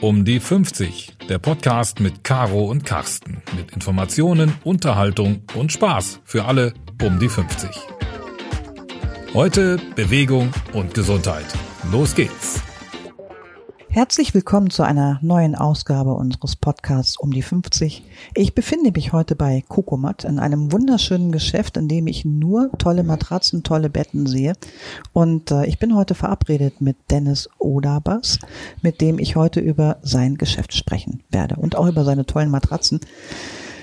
Um 0.00 0.24
die 0.24 0.38
50, 0.38 1.16
der 1.28 1.40
Podcast 1.40 1.98
mit 1.98 2.22
Caro 2.22 2.66
und 2.66 2.84
Carsten. 2.84 3.42
Mit 3.56 3.72
Informationen, 3.72 4.54
Unterhaltung 4.62 5.42
und 5.54 5.72
Spaß 5.72 6.20
für 6.24 6.44
alle 6.44 6.72
um 7.02 7.18
die 7.18 7.28
50. 7.28 7.68
Heute 9.34 9.78
Bewegung 9.96 10.52
und 10.72 10.94
Gesundheit. 10.94 11.46
Los 11.90 12.14
geht's! 12.14 12.57
Herzlich 13.98 14.32
willkommen 14.32 14.70
zu 14.70 14.84
einer 14.84 15.18
neuen 15.22 15.56
Ausgabe 15.56 16.14
unseres 16.14 16.54
Podcasts 16.54 17.18
um 17.18 17.32
die 17.32 17.42
50. 17.42 18.04
Ich 18.36 18.54
befinde 18.54 18.92
mich 18.92 19.12
heute 19.12 19.34
bei 19.34 19.64
Kokomat 19.66 20.22
in 20.22 20.38
einem 20.38 20.70
wunderschönen 20.70 21.32
Geschäft, 21.32 21.76
in 21.76 21.88
dem 21.88 22.06
ich 22.06 22.24
nur 22.24 22.70
tolle 22.78 23.02
Matratzen, 23.02 23.64
tolle 23.64 23.90
Betten 23.90 24.28
sehe. 24.28 24.52
Und 25.12 25.50
äh, 25.50 25.66
ich 25.66 25.80
bin 25.80 25.96
heute 25.96 26.14
verabredet 26.14 26.80
mit 26.80 26.96
Dennis 27.10 27.48
Odabas, 27.58 28.38
mit 28.82 29.00
dem 29.00 29.18
ich 29.18 29.34
heute 29.34 29.58
über 29.58 29.96
sein 30.02 30.36
Geschäft 30.36 30.76
sprechen 30.76 31.24
werde 31.30 31.56
und 31.56 31.74
auch 31.74 31.88
über 31.88 32.04
seine 32.04 32.24
tollen 32.24 32.50
Matratzen. 32.52 33.00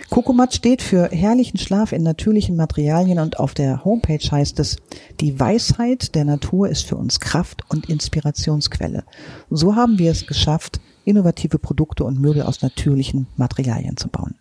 Kokomat 0.10 0.54
steht 0.54 0.82
für 0.82 1.10
herrlichen 1.10 1.58
Schlaf 1.58 1.92
in 1.92 2.04
natürlichen 2.04 2.56
Materialien 2.56 3.20
und 3.20 3.40
auf 3.40 3.54
der 3.54 3.84
Homepage 3.84 4.20
heißt 4.20 4.60
es, 4.60 4.78
die 5.20 5.40
Weisheit 5.40 6.16
der 6.16 6.26
Natur 6.26 6.70
ist 6.70 6.84
für 6.84 6.96
uns 6.96 7.20
Kraft 7.20 7.64
und 7.70 7.90
Inspirationsquelle. 7.90 9.04
So 9.50 9.76
haben 9.76 9.98
wir 9.98 10.12
es 10.12 10.28
geschafft, 10.28 10.80
innovative 11.06 11.60
Produkte 11.60 12.04
und 12.04 12.20
Möbel 12.20 12.44
aus 12.44 12.62
natürlichen 12.62 13.28
Materialien 13.36 13.98
zu 13.98 14.08
bauen. 14.08 14.36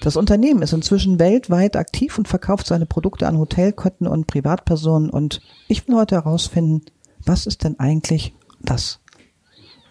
Das 0.00 0.16
Unternehmen 0.16 0.62
ist 0.62 0.72
inzwischen 0.72 1.18
weltweit 1.18 1.76
aktiv 1.76 2.18
und 2.18 2.28
verkauft 2.28 2.66
seine 2.66 2.86
Produkte 2.86 3.26
an 3.26 3.38
Hotelketten 3.38 4.06
und 4.06 4.26
Privatpersonen 4.26 5.10
und 5.10 5.40
ich 5.68 5.86
will 5.86 5.96
heute 5.96 6.16
herausfinden, 6.16 6.82
was 7.24 7.46
ist 7.46 7.64
denn 7.64 7.78
eigentlich 7.78 8.34
das 8.60 9.00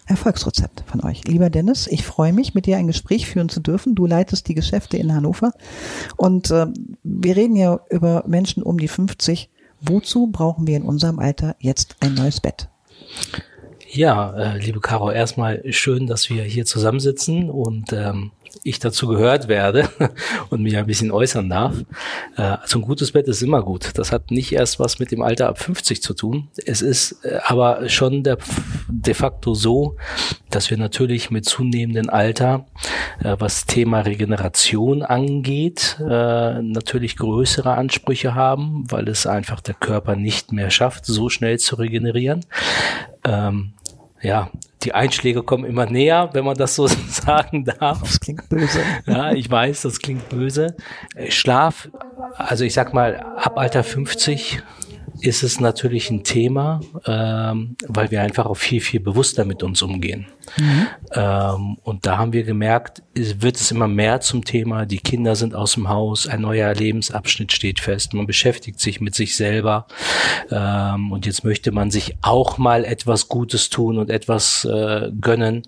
Erfolgsrezept 0.06 0.84
von 0.86 1.02
euch. 1.02 1.24
Lieber 1.24 1.50
Dennis, 1.50 1.86
ich 1.86 2.04
freue 2.04 2.32
mich, 2.32 2.54
mit 2.54 2.66
dir 2.66 2.76
ein 2.76 2.86
Gespräch 2.86 3.26
führen 3.26 3.48
zu 3.48 3.60
dürfen. 3.60 3.94
Du 3.94 4.06
leitest 4.06 4.48
die 4.48 4.54
Geschäfte 4.54 4.96
in 4.96 5.14
Hannover 5.14 5.52
und 6.16 6.50
äh, 6.50 6.66
wir 7.02 7.36
reden 7.36 7.56
ja 7.56 7.80
über 7.90 8.24
Menschen 8.26 8.62
um 8.62 8.78
die 8.78 8.88
50. 8.88 9.50
Wozu 9.80 10.28
brauchen 10.28 10.66
wir 10.66 10.76
in 10.76 10.82
unserem 10.82 11.18
Alter 11.18 11.56
jetzt 11.58 11.96
ein 12.00 12.14
neues 12.14 12.40
Bett? 12.40 12.68
Ja, 13.90 14.34
äh, 14.34 14.58
liebe 14.58 14.80
Caro, 14.80 15.10
erstmal 15.10 15.62
schön, 15.72 16.06
dass 16.06 16.28
wir 16.28 16.42
hier 16.42 16.64
zusammensitzen 16.64 17.48
und 17.48 17.92
ähm, 17.92 18.32
ich 18.62 18.78
dazu 18.78 19.08
gehört 19.08 19.48
werde 19.48 19.88
und 20.50 20.62
mich 20.62 20.76
ein 20.76 20.86
bisschen 20.86 21.10
äußern 21.10 21.48
darf. 21.48 21.74
Äh, 22.36 22.42
also 22.42 22.78
ein 22.78 22.82
gutes 22.82 23.12
Bett 23.12 23.26
ist 23.28 23.42
immer 23.42 23.62
gut. 23.62 23.90
Das 23.94 24.12
hat 24.12 24.30
nicht 24.30 24.52
erst 24.52 24.78
was 24.78 24.98
mit 24.98 25.10
dem 25.10 25.22
Alter 25.22 25.48
ab 25.48 25.58
50 25.58 26.02
zu 26.02 26.14
tun. 26.14 26.48
Es 26.64 26.82
ist 26.82 27.24
äh, 27.24 27.38
aber 27.44 27.88
schon 27.88 28.22
der, 28.22 28.38
de 28.88 29.14
facto 29.14 29.54
so, 29.54 29.96
dass 30.50 30.70
wir 30.70 30.76
natürlich 30.76 31.30
mit 31.30 31.44
zunehmendem 31.44 32.10
Alter, 32.10 32.66
äh, 33.22 33.36
was 33.38 33.66
Thema 33.66 34.00
Regeneration 34.00 35.02
angeht, 35.02 35.96
natürlich 35.98 37.16
größere 37.16 37.74
Ansprüche 37.74 38.34
haben, 38.34 38.84
weil 38.90 39.08
es 39.08 39.26
einfach 39.26 39.60
der 39.60 39.74
Körper 39.74 40.16
nicht 40.16 40.52
mehr 40.52 40.70
schafft, 40.70 41.06
so 41.06 41.28
schnell 41.28 41.58
zu 41.58 41.76
regenerieren. 41.76 42.44
Ähm, 43.24 43.74
ja, 44.22 44.50
die 44.84 44.94
Einschläge 44.94 45.42
kommen 45.42 45.64
immer 45.64 45.86
näher, 45.86 46.30
wenn 46.32 46.44
man 46.44 46.56
das 46.56 46.74
so 46.74 46.86
sagen 47.08 47.64
darf. 47.64 48.00
Das 48.00 48.20
klingt 48.20 48.48
böse. 48.48 48.80
Ja, 49.06 49.32
ich 49.32 49.50
weiß, 49.50 49.82
das 49.82 49.98
klingt 49.98 50.28
böse. 50.28 50.76
Schlaf, 51.28 51.88
also 52.36 52.64
ich 52.64 52.74
sag 52.74 52.94
mal, 52.94 53.16
ab 53.36 53.58
Alter 53.58 53.84
50 53.84 54.62
ist 55.20 55.42
es 55.42 55.60
natürlich 55.60 56.10
ein 56.10 56.24
Thema, 56.24 56.80
ähm, 57.06 57.76
weil 57.86 58.10
wir 58.10 58.22
einfach 58.22 58.46
auch 58.46 58.56
viel, 58.56 58.80
viel 58.80 59.00
bewusster 59.00 59.44
mit 59.44 59.62
uns 59.62 59.82
umgehen. 59.82 60.26
Mhm. 60.58 60.86
Ähm, 61.12 61.78
und 61.82 62.06
da 62.06 62.18
haben 62.18 62.32
wir 62.32 62.42
gemerkt, 62.42 63.02
wird 63.14 63.56
es 63.56 63.70
immer 63.70 63.88
mehr 63.88 64.20
zum 64.20 64.44
Thema, 64.44 64.86
die 64.86 64.98
Kinder 64.98 65.36
sind 65.36 65.54
aus 65.54 65.74
dem 65.74 65.88
Haus, 65.88 66.26
ein 66.26 66.42
neuer 66.42 66.74
Lebensabschnitt 66.74 67.52
steht 67.52 67.80
fest, 67.80 68.12
man 68.14 68.26
beschäftigt 68.26 68.80
sich 68.80 69.00
mit 69.00 69.14
sich 69.14 69.36
selber 69.36 69.86
ähm, 70.50 71.12
und 71.12 71.26
jetzt 71.26 71.44
möchte 71.44 71.72
man 71.72 71.90
sich 71.90 72.16
auch 72.20 72.58
mal 72.58 72.84
etwas 72.84 73.28
Gutes 73.28 73.70
tun 73.70 73.98
und 73.98 74.10
etwas 74.10 74.64
äh, 74.64 75.10
gönnen. 75.20 75.62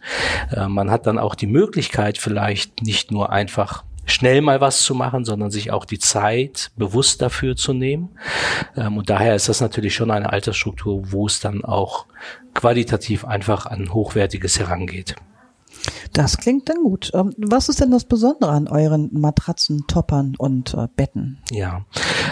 Äh, 0.54 0.69
man 0.69 0.91
hat 0.91 1.06
dann 1.06 1.19
auch 1.19 1.34
die 1.34 1.47
Möglichkeit, 1.47 2.19
vielleicht 2.19 2.82
nicht 2.82 3.10
nur 3.10 3.31
einfach 3.31 3.84
schnell 4.06 4.41
mal 4.41 4.61
was 4.61 4.83
zu 4.83 4.94
machen, 4.94 5.25
sondern 5.25 5.50
sich 5.50 5.71
auch 5.72 5.84
die 5.84 5.99
Zeit 5.99 6.71
bewusst 6.77 7.21
dafür 7.21 7.56
zu 7.56 7.75
nehmen. 7.75 8.11
Ähm, 8.77 8.97
und 8.97 9.11
daher 9.11 9.34
ist 9.34 9.49
das 9.49 9.61
natürlich 9.61 9.94
schon 9.94 10.11
eine 10.11 10.33
Altersstruktur, 10.33 11.12
wo 11.12 11.27
es 11.27 11.41
dann 11.41 11.65
auch 11.65 12.06
qualitativ 12.55 13.25
einfach 13.25 13.67
an 13.67 13.93
Hochwertiges 13.93 14.59
herangeht. 14.59 15.17
Das 16.12 16.38
klingt 16.38 16.69
dann 16.69 16.82
gut. 16.82 17.10
Ähm, 17.14 17.34
was 17.36 17.69
ist 17.69 17.80
denn 17.80 17.91
das 17.91 18.04
Besondere 18.04 18.50
an 18.50 18.69
euren 18.69 19.10
Matratzen, 19.12 19.86
Toppern 19.86 20.34
und 20.38 20.74
äh, 20.74 20.88
Betten? 20.97 21.38
Ja, 21.50 21.84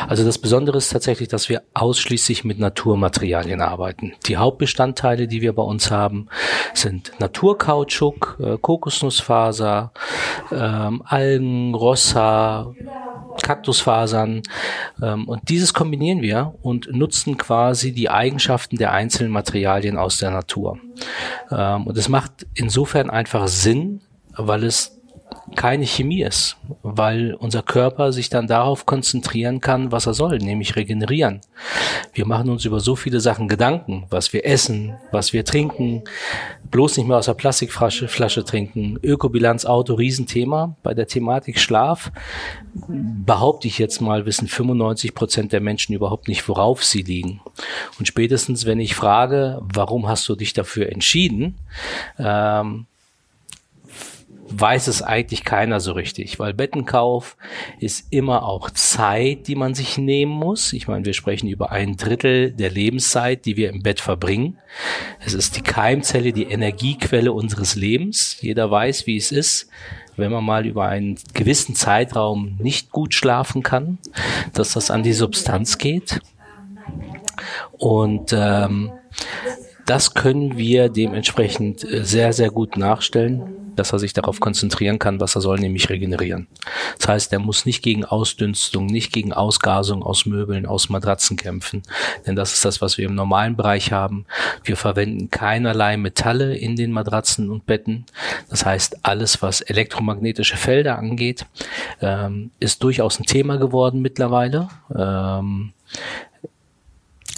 also 0.09 0.25
das 0.25 0.39
Besondere 0.39 0.79
ist 0.79 0.91
tatsächlich, 0.91 1.29
dass 1.29 1.49
wir 1.49 1.63
ausschließlich 1.75 2.45
mit 2.45 2.59
Naturmaterialien 2.59 3.61
arbeiten. 3.61 4.13
Die 4.27 4.37
Hauptbestandteile, 4.37 5.29
die 5.29 5.43
wir 5.43 5.55
bei 5.55 5.63
uns 5.63 5.91
haben, 5.91 6.29
sind 6.73 7.13
Naturkautschuk, 7.19 8.39
äh, 8.41 8.59
Kokosnussfaser, 8.59 9.93
ähm, 10.51 11.03
Algen, 11.05 11.75
Rossa, 11.75 12.73
Kaktusfasern. 13.45 14.43
Ähm, 15.01 15.29
und 15.29 15.49
dieses 15.49 15.73
kombinieren 15.73 16.23
wir 16.23 16.55
und 16.63 16.93
nutzen 16.93 17.37
quasi 17.39 17.93
die 17.93 18.11
Eigenschaften 18.11 18.77
der 18.77 18.93
einzelnen 18.93 19.31
Materialien 19.31 19.97
aus 19.97 20.19
der 20.19 20.33
Natur. 20.33 20.79
Ähm, 21.53 21.87
und 21.87 21.97
es 21.97 22.09
macht 22.09 22.47
insofern 22.55 23.11
einfach 23.11 23.47
Sinn, 23.47 24.01
weil 24.37 24.65
es 24.65 25.01
keine 25.57 25.87
Chemie 25.87 26.23
ist, 26.23 26.57
weil 26.83 27.35
unser 27.35 27.63
Körper 27.63 28.13
sich 28.13 28.29
dann 28.29 28.47
darauf 28.47 28.87
konzentrieren 28.87 29.61
kann, 29.61 29.93
was 29.93 30.07
er 30.07 30.15
soll, 30.15 30.39
nämlich 30.39 30.77
regenerieren. 30.77 31.41
Wir 32.13 32.27
machen 32.27 32.51
uns 32.51 32.65
über 32.65 32.81
so 32.81 32.97
viele 32.97 33.21
Sachen 33.21 33.49
Gedanken, 33.49 34.07
was 34.11 34.33
wir 34.33 34.47
essen, 34.47 34.95
was 35.13 35.33
wir 35.33 35.45
trinken, 35.45 36.03
bloß 36.71 36.97
nicht 36.97 37.07
mehr 37.07 37.19
aus 37.19 37.27
der 37.27 37.35
Plastikflasche 37.35 38.09
Flasche 38.09 38.45
trinken, 38.45 38.99
Ökobilanz, 39.03 39.65
Auto, 39.65 39.95
Riesenthema. 39.95 40.77
Bei 40.83 40.95
der 40.95 41.07
Thematik 41.07 41.59
Schlaf 41.59 42.11
behaupte 42.89 43.69
ich 43.69 43.79
jetzt 43.79 44.01
mal, 44.01 44.27
wissen 44.27 44.49
95 44.49 45.15
Prozent 45.15 45.53
der 45.53 45.61
Menschen 45.61 45.95
überhaupt 45.95 46.29
nicht, 46.29 46.49
worauf 46.49 46.85
sie 46.85 47.03
liegen. 47.03 47.41
Und 47.99 48.07
spätestens, 48.07 48.67
wenn 48.67 48.81
ich 48.81 48.95
frage, 48.95 49.61
warum 49.63 50.09
hast 50.09 50.29
du 50.29 50.35
dich 50.35 50.53
dafür 50.53 50.91
entschieden, 50.91 51.57
ähm, 52.19 52.87
weiß 54.61 54.87
es 54.89 55.03
eigentlich 55.03 55.45
keiner 55.45 55.81
so 55.81 55.93
richtig, 55.93 56.39
weil 56.39 56.55
Bettenkauf 56.55 57.37
ist 57.81 58.13
immer 58.13 58.45
auch 58.45 58.71
Zeit, 58.71 59.49
die 59.49 59.55
man 59.55 59.75
sich 59.75 59.99
nehmen 59.99 60.33
muss. 60.33 60.73
Ich 60.73 60.89
meine, 60.89 61.05
wir 61.05 61.15
sprechen 61.15 61.49
über 61.49 61.73
ein 61.73 61.97
Drittel 61.97 62.53
der 62.53 62.71
Lebenszeit, 62.71 63.45
die 63.45 63.57
wir 63.57 63.71
im 63.71 63.83
Bett 63.83 64.01
verbringen. 64.01 64.59
Es 65.25 65.35
ist 65.35 65.57
die 65.57 65.63
Keimzelle, 65.63 66.33
die 66.33 66.45
Energiequelle 66.45 67.33
unseres 67.33 67.75
Lebens. 67.75 68.41
Jeder 68.41 68.71
weiß, 68.71 69.07
wie 69.07 69.17
es 69.17 69.33
ist, 69.33 69.69
wenn 70.17 70.31
man 70.31 70.45
mal 70.45 70.67
über 70.67 70.87
einen 70.87 71.19
gewissen 71.33 71.75
Zeitraum 71.75 72.57
nicht 72.59 72.91
gut 72.91 73.15
schlafen 73.15 73.63
kann, 73.63 73.99
dass 74.53 74.73
das 74.75 74.91
an 74.91 75.03
die 75.03 75.13
Substanz 75.13 75.79
geht. 75.79 76.21
Und 77.73 78.33
ähm, 78.33 78.93
das 79.87 80.15
können 80.15 80.57
wir 80.57 80.89
dementsprechend 80.89 81.85
äh, 81.85 82.05
sehr, 82.05 82.33
sehr 82.33 82.51
gut 82.51 82.77
nachstellen 82.77 83.64
dass 83.77 83.93
er 83.93 83.99
sich 83.99 84.13
darauf 84.13 84.41
konzentrieren 84.41 84.99
kann, 84.99 85.21
was 85.21 85.35
er 85.35 85.41
soll, 85.41 85.59
nämlich 85.59 85.91
regenerieren. 85.91 86.47
Das 86.99 87.09
heißt, 87.09 87.33
er 87.33 87.39
muss 87.39 87.67
nicht 87.67 87.83
gegen 87.83 88.05
Ausdünstung, 88.05 88.87
nicht 88.87 89.13
gegen 89.13 89.33
Ausgasung 89.33 90.03
aus 90.03 90.27
Möbeln, 90.27 90.67
aus 90.67 90.89
Matratzen 90.89 91.37
kämpfen, 91.37 91.83
denn 92.27 92.37
das 92.37 92.53
ist 92.53 92.65
das, 92.65 92.81
was 92.81 92.99
wir 92.99 93.07
im 93.07 93.15
normalen 93.15 93.57
Bereich 93.57 93.93
haben. 93.93 94.27
Wir 94.63 94.77
verwenden 94.77 95.31
keinerlei 95.31 95.97
Metalle 95.97 96.57
in 96.57 96.77
den 96.77 96.93
Matratzen 96.93 97.51
und 97.51 97.67
Betten. 97.67 98.07
Das 98.49 98.65
heißt, 98.65 98.99
alles, 99.05 99.43
was 99.43 99.61
elektromagnetische 99.61 100.57
Felder 100.57 100.99
angeht, 100.99 101.47
ähm, 102.01 102.51
ist 102.61 102.83
durchaus 102.83 103.19
ein 103.19 103.25
Thema 103.25 103.57
geworden 103.57 104.01
mittlerweile. 104.01 104.69
Ähm, 104.95 105.73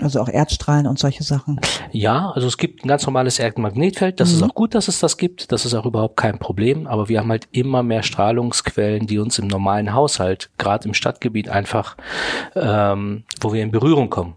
also 0.02 0.20
auch 0.20 0.28
Erdstrahlen 0.28 0.86
und 0.86 0.98
solche 0.98 1.22
Sachen. 1.22 1.60
Ja, 1.90 2.30
also 2.30 2.46
es 2.46 2.58
gibt 2.58 2.84
ein 2.84 2.88
ganz 2.88 3.06
normales 3.06 3.38
Erdmagnetfeld. 3.38 4.20
Das 4.20 4.30
mhm. 4.30 4.36
ist 4.36 4.42
auch 4.42 4.54
gut, 4.54 4.74
dass 4.74 4.88
es 4.88 5.00
das 5.00 5.16
gibt. 5.16 5.52
Das 5.52 5.64
ist 5.64 5.74
auch 5.74 5.86
überhaupt 5.86 6.16
kein 6.16 6.38
Problem. 6.38 6.86
Aber 6.86 7.08
wir 7.08 7.20
haben 7.20 7.30
halt 7.30 7.48
immer 7.52 7.82
mehr 7.82 8.02
Strahlungsquellen, 8.02 9.06
die 9.06 9.18
uns 9.18 9.38
im 9.38 9.46
normalen 9.46 9.94
Haushalt, 9.94 10.50
gerade 10.58 10.86
im 10.86 10.94
Stadtgebiet 10.94 11.48
einfach, 11.48 11.96
ähm, 12.54 13.24
wo 13.40 13.52
wir 13.52 13.62
in 13.62 13.70
Berührung 13.70 14.10
kommen 14.10 14.34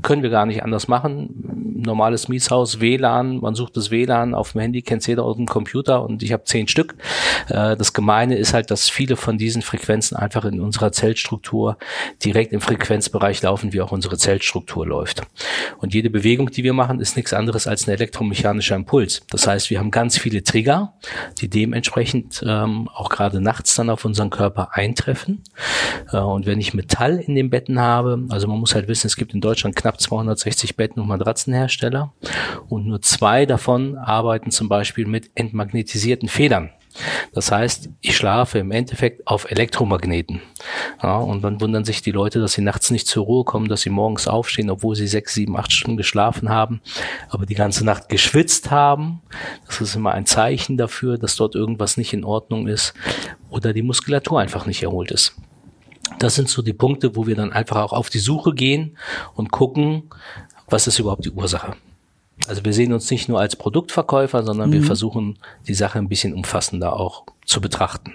können 0.00 0.22
wir 0.22 0.30
gar 0.30 0.46
nicht 0.46 0.62
anders 0.62 0.88
machen. 0.88 1.82
Normales 1.84 2.28
Mietshaus, 2.28 2.80
WLAN, 2.80 3.40
man 3.40 3.54
sucht 3.54 3.76
das 3.76 3.90
WLAN 3.90 4.34
auf 4.34 4.52
dem 4.52 4.60
Handy, 4.60 4.82
kennt 4.82 5.06
jeder 5.06 5.24
aus 5.24 5.36
dem 5.36 5.46
Computer 5.46 6.04
und 6.04 6.22
ich 6.22 6.32
habe 6.32 6.44
zehn 6.44 6.68
Stück. 6.68 6.94
Äh, 7.48 7.76
das 7.76 7.92
Gemeine 7.92 8.36
ist 8.36 8.54
halt, 8.54 8.70
dass 8.70 8.88
viele 8.88 9.16
von 9.16 9.36
diesen 9.36 9.62
Frequenzen 9.62 10.16
einfach 10.16 10.44
in 10.44 10.60
unserer 10.60 10.92
Zellstruktur 10.92 11.76
direkt 12.24 12.52
im 12.52 12.60
Frequenzbereich 12.60 13.42
laufen, 13.42 13.72
wie 13.72 13.80
auch 13.80 13.92
unsere 13.92 14.16
Zellstruktur 14.16 14.86
läuft. 14.86 15.22
Und 15.78 15.92
jede 15.92 16.08
Bewegung, 16.08 16.50
die 16.50 16.64
wir 16.64 16.72
machen, 16.72 17.00
ist 17.00 17.16
nichts 17.16 17.32
anderes 17.32 17.66
als 17.66 17.86
ein 17.86 17.90
elektromechanischer 17.90 18.76
Impuls. 18.76 19.22
Das 19.30 19.46
heißt, 19.46 19.68
wir 19.70 19.78
haben 19.78 19.90
ganz 19.90 20.16
viele 20.16 20.44
Trigger, 20.44 20.94
die 21.40 21.48
dementsprechend 21.48 22.42
ähm, 22.46 22.88
auch 22.94 23.08
gerade 23.08 23.40
nachts 23.40 23.74
dann 23.74 23.90
auf 23.90 24.04
unseren 24.04 24.30
Körper 24.30 24.70
eintreffen. 24.72 25.42
Äh, 26.12 26.18
und 26.18 26.46
wenn 26.46 26.60
ich 26.60 26.74
Metall 26.74 27.18
in 27.18 27.34
den 27.34 27.50
Betten 27.50 27.80
habe, 27.80 28.24
also 28.28 28.46
man 28.46 28.58
muss 28.58 28.74
halt 28.74 28.88
wissen, 28.88 29.08
es 29.08 29.16
gibt 29.16 29.34
in 29.34 29.40
Deutschland 29.40 29.76
knapp 29.82 30.00
260 30.00 30.76
Betten- 30.76 31.00
und 31.00 31.08
Matratzenhersteller 31.08 32.12
und 32.68 32.86
nur 32.86 33.02
zwei 33.02 33.46
davon 33.46 33.96
arbeiten 33.98 34.50
zum 34.50 34.68
Beispiel 34.68 35.06
mit 35.06 35.30
entmagnetisierten 35.34 36.28
Federn. 36.28 36.70
Das 37.32 37.50
heißt, 37.50 37.88
ich 38.00 38.16
schlafe 38.16 38.58
im 38.58 38.70
Endeffekt 38.70 39.26
auf 39.26 39.50
Elektromagneten. 39.50 40.42
Ja, 41.02 41.16
und 41.16 41.42
dann 41.42 41.60
wundern 41.60 41.84
sich 41.84 42.02
die 42.02 42.10
Leute, 42.10 42.38
dass 42.38 42.52
sie 42.52 42.62
nachts 42.62 42.90
nicht 42.90 43.06
zur 43.06 43.24
Ruhe 43.24 43.44
kommen, 43.44 43.68
dass 43.68 43.80
sie 43.80 43.90
morgens 43.90 44.28
aufstehen, 44.28 44.70
obwohl 44.70 44.94
sie 44.94 45.06
sechs, 45.06 45.34
sieben, 45.34 45.56
acht 45.56 45.72
Stunden 45.72 45.96
geschlafen 45.96 46.50
haben, 46.50 46.80
aber 47.28 47.46
die 47.46 47.54
ganze 47.54 47.84
Nacht 47.84 48.08
geschwitzt 48.08 48.70
haben. 48.70 49.22
Das 49.66 49.80
ist 49.80 49.96
immer 49.96 50.12
ein 50.12 50.26
Zeichen 50.26 50.76
dafür, 50.76 51.18
dass 51.18 51.34
dort 51.36 51.54
irgendwas 51.54 51.96
nicht 51.96 52.12
in 52.12 52.24
Ordnung 52.24 52.68
ist 52.68 52.94
oder 53.48 53.72
die 53.72 53.82
Muskulatur 53.82 54.40
einfach 54.40 54.66
nicht 54.66 54.82
erholt 54.82 55.10
ist. 55.10 55.34
Das 56.22 56.36
sind 56.36 56.48
so 56.48 56.62
die 56.62 56.72
Punkte, 56.72 57.16
wo 57.16 57.26
wir 57.26 57.34
dann 57.34 57.52
einfach 57.52 57.76
auch 57.76 57.92
auf 57.92 58.08
die 58.08 58.20
Suche 58.20 58.54
gehen 58.54 58.96
und 59.34 59.50
gucken, 59.50 60.04
was 60.68 60.86
ist 60.86 61.00
überhaupt 61.00 61.24
die 61.24 61.32
Ursache. 61.32 61.74
Also 62.46 62.64
wir 62.64 62.72
sehen 62.72 62.92
uns 62.92 63.10
nicht 63.10 63.28
nur 63.28 63.40
als 63.40 63.56
Produktverkäufer, 63.56 64.44
sondern 64.44 64.70
mhm. 64.70 64.74
wir 64.74 64.82
versuchen 64.84 65.38
die 65.66 65.74
Sache 65.74 65.98
ein 65.98 66.08
bisschen 66.08 66.32
umfassender 66.32 66.94
auch 66.94 67.24
zu 67.44 67.60
betrachten. 67.60 68.14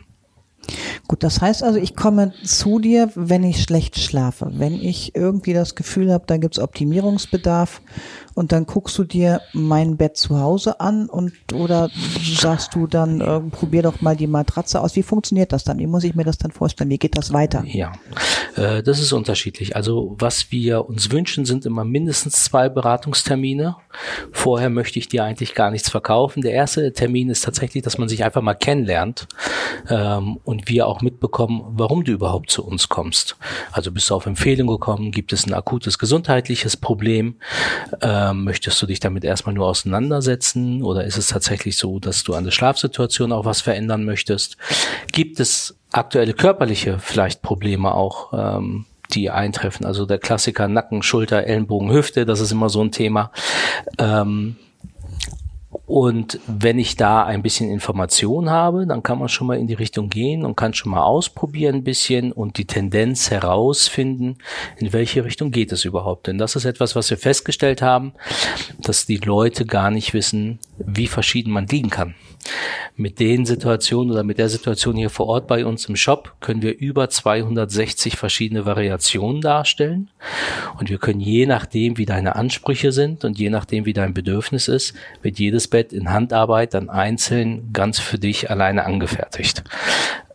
Gut, 1.07 1.21
das 1.24 1.42
heißt 1.42 1.63
also, 1.63 1.80
ich 1.80 1.95
komme 1.95 2.33
zu 2.44 2.80
dir, 2.80 3.12
wenn 3.15 3.44
ich 3.44 3.62
schlecht 3.62 4.00
schlafe, 4.00 4.51
wenn 4.54 4.74
ich 4.74 5.13
irgendwie 5.15 5.54
das 5.54 5.75
Gefühl 5.75 6.12
habe, 6.12 6.24
da 6.27 6.38
gibt's 6.38 6.59
Optimierungsbedarf 6.59 7.81
und 8.38 8.51
dann 8.51 8.68
guckst 8.68 8.95
du 9.00 9.04
dir 9.04 9.42
mein 9.54 9.98
Bett 9.98 10.16
zu 10.16 10.39
Hause 10.39 10.80
an 10.80 11.10
und 11.10 11.34
oder 11.54 11.89
sagst 12.22 12.75
du 12.75 12.86
dann, 12.86 13.19
äh, 13.19 13.39
probier 13.39 13.81
doch 13.81 14.00
mal 14.01 14.16
die 14.16 14.28
Matratze 14.28 14.80
aus. 14.80 14.95
Wie 14.95 15.01
funktioniert 15.01 15.51
das 15.51 15.63
dann? 15.63 15.80
Wie 15.80 15.88
muss 15.88 16.04
ich 16.04 16.13
mir 16.13 16.24
das 16.24 16.38
dann 16.38 16.51
vorstellen? 16.51 16.92
Wie 16.92 17.00
geht 17.00 17.18
das 17.18 17.34
weiter? 17.34 17.63
Ja, 17.66 17.94
äh, 18.56 18.84
das 18.84 19.00
ist 19.00 19.12
unterschiedlich. 19.12 19.75
Also 19.75 20.16
was 20.19 20.51
wir 20.51 20.88
uns 20.88 21.10
wünschen, 21.10 21.45
sind 21.45 21.66
immer 21.66 21.84
mindestens 21.84 22.44
zwei 22.44 22.69
Beratungstermine. 22.69 23.75
Vorher 24.31 24.69
möchte 24.69 25.00
ich 25.00 25.07
dir 25.07 25.24
eigentlich 25.24 25.56
gar 25.56 25.72
nichts 25.72 25.90
verkaufen. 25.90 26.44
Der 26.44 26.51
erste 26.51 26.94
Termin 26.94 27.31
ist 27.31 27.44
tatsächlich, 27.44 27.81
dass 27.81 27.98
man 27.98 28.07
sich 28.07 28.24
einfach 28.24 28.44
mal 28.44 28.54
kennenlernt 28.54 29.28
ähm, 29.90 30.38
und 30.44 30.69
wir 30.69 30.86
auch 30.86 31.01
mitbekommen, 31.01 31.63
warum 31.72 32.04
du 32.04 32.12
überhaupt 32.12 32.51
zu 32.51 32.63
uns 32.63 32.88
kommst. 32.88 33.36
Also 33.72 33.92
bist 33.92 34.12
du 34.12 34.13
auf 34.13 34.28
Empfehlung 34.28 34.68
gekommen? 34.68 35.12
Gibt 35.12 35.33
es 35.33 35.48
ein 35.48 35.56
akutes 35.56 35.98
gesundheitliches 35.98 36.78
Problem? 36.78 37.38
Äh, 38.01 38.26
ähm, 38.31 38.44
möchtest 38.44 38.81
du 38.81 38.85
dich 38.85 39.00
damit 39.00 39.24
erstmal 39.24 39.56
nur 39.56 39.68
auseinandersetzen 39.68 40.83
oder 40.83 41.03
ist 41.03 41.18
es 41.18 41.27
tatsächlich 41.27 41.77
so, 41.77 42.00
dass 42.00 42.24
du 42.24 42.33
an 42.33 42.44
der 42.44 42.51
Schlafsituation 42.51 43.31
auch 43.31 43.45
was 43.45 43.62
verändern 43.62 44.06
möchtest? 44.06 44.57
Gibt 45.12 45.39
es 45.39 45.77
aktuelle 45.91 46.33
körperliche 46.33 47.00
vielleicht 47.00 47.41
Probleme 47.41 47.94
auch? 47.94 48.33
Ähm, 48.33 48.85
die 49.13 49.29
eintreffen. 49.29 49.85
Also 49.85 50.06
der 50.06 50.18
Klassiker 50.18 50.68
Nacken, 50.68 51.01
Schulter, 51.01 51.45
Ellenbogen, 51.45 51.91
Hüfte, 51.91 52.25
das 52.25 52.41
ist 52.41 52.51
immer 52.51 52.68
so 52.69 52.81
ein 52.81 52.91
Thema. 52.91 53.31
Ähm, 53.97 54.57
und 55.69 56.40
wenn 56.48 56.80
ich 56.80 56.96
da 56.96 57.25
ein 57.25 57.42
bisschen 57.42 57.69
Information 57.69 58.50
habe, 58.50 58.88
dann 58.88 59.04
kann 59.04 59.19
man 59.19 59.28
schon 59.28 59.48
mal 59.48 59.58
in 59.58 59.68
die 59.68 59.74
Richtung 59.74 60.10
gehen 60.10 60.46
und 60.46 60.56
kann 60.56 60.74
schon 60.74 60.92
mal 60.92 61.04
ausprobieren 61.04 61.75
ein 61.75 61.84
bisschen 61.84 62.31
und 62.31 62.58
die 62.58 62.66
Tendenz 62.66 63.31
herausfinden, 63.31 64.38
in 64.78 64.94
welche 64.94 65.25
Richtung 65.25 65.52
geht 65.52 65.74
es 65.74 65.84
überhaupt. 65.84 66.28
Denn 66.28 66.38
das 66.38 66.56
ist 66.56 66.66
etwas, 66.66 66.96
was 66.96 67.10
wir 67.10 67.18
festgestellt 67.18 67.81
haben, 67.81 68.14
dass 68.80 69.06
die 69.06 69.18
Leute 69.18 69.66
gar 69.66 69.92
nicht 69.92 70.14
wissen, 70.14 70.60
wie 70.79 71.07
verschieden 71.07 71.51
man 71.51 71.68
liegen 71.68 71.89
kann. 71.89 72.15
Mit 72.95 73.19
den 73.19 73.45
Situationen 73.45 74.12
oder 74.12 74.24
mit 74.24 74.38
der 74.38 74.50
Situation 74.50 74.95
hier 74.95 75.09
vor 75.09 75.27
Ort 75.27 75.47
bei 75.47 75.65
uns 75.65 75.85
im 75.85 75.95
Shop 75.95 76.35
können 76.39 76.62
wir 76.62 76.77
über 76.77 77.09
260 77.09 78.15
verschiedene 78.15 78.65
Variationen 78.65 79.41
darstellen. 79.41 80.09
Und 80.79 80.89
wir 80.89 80.97
können 80.97 81.19
je 81.19 81.45
nachdem, 81.45 81.97
wie 81.97 82.06
deine 82.06 82.35
Ansprüche 82.35 82.91
sind 82.91 83.25
und 83.25 83.38
je 83.38 83.50
nachdem, 83.50 83.85
wie 83.85 83.94
dein 83.94 84.13
Bedürfnis 84.13 84.68
ist, 84.68 84.94
wird 85.21 85.39
jedes 85.39 85.68
Bett 85.68 85.94
in 85.94 86.12
Handarbeit 86.12 86.74
dann 86.74 86.89
einzeln 86.89 87.71
ganz 87.73 88.00
für 88.00 88.18
dich 88.18 88.50
alleine 88.50 88.85
angefertigt. 88.85 89.63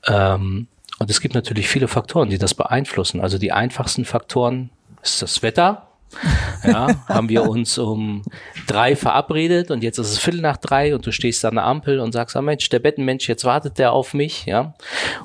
Ähm, 0.07 0.67
und 0.99 1.11
es 1.11 1.21
gibt 1.21 1.35
natürlich 1.35 1.69
viele 1.69 1.89
Faktoren, 1.89 2.31
die 2.31 2.39
das 2.39 2.55
beeinflussen. 2.55 3.21
Also 3.21 3.39
die 3.39 3.53
einfachsten 3.53 4.05
Faktoren 4.05 4.71
ist 5.03 5.23
das 5.23 5.43
Wetter, 5.43 5.89
ja, 6.65 6.89
haben 7.09 7.29
wir 7.29 7.49
uns 7.49 7.79
um 7.79 8.23
drei 8.67 8.97
verabredet 8.97 9.71
und 9.71 9.83
jetzt 9.83 9.99
ist 9.99 10.11
es 10.11 10.19
Viertel 10.19 10.41
nach 10.41 10.57
drei 10.57 10.95
und 10.95 11.07
du 11.07 11.13
stehst 11.13 11.45
an 11.45 11.55
der 11.55 11.65
Ampel 11.65 12.01
und 12.01 12.13
sagst, 12.13 12.37
ah 12.37 12.43
Mensch, 12.43 12.69
der 12.69 12.79
Bettenmensch, 12.79 13.29
jetzt 13.29 13.45
wartet 13.45 13.79
der 13.79 13.93
auf 13.93 14.15
mich, 14.15 14.47
ja. 14.47 14.75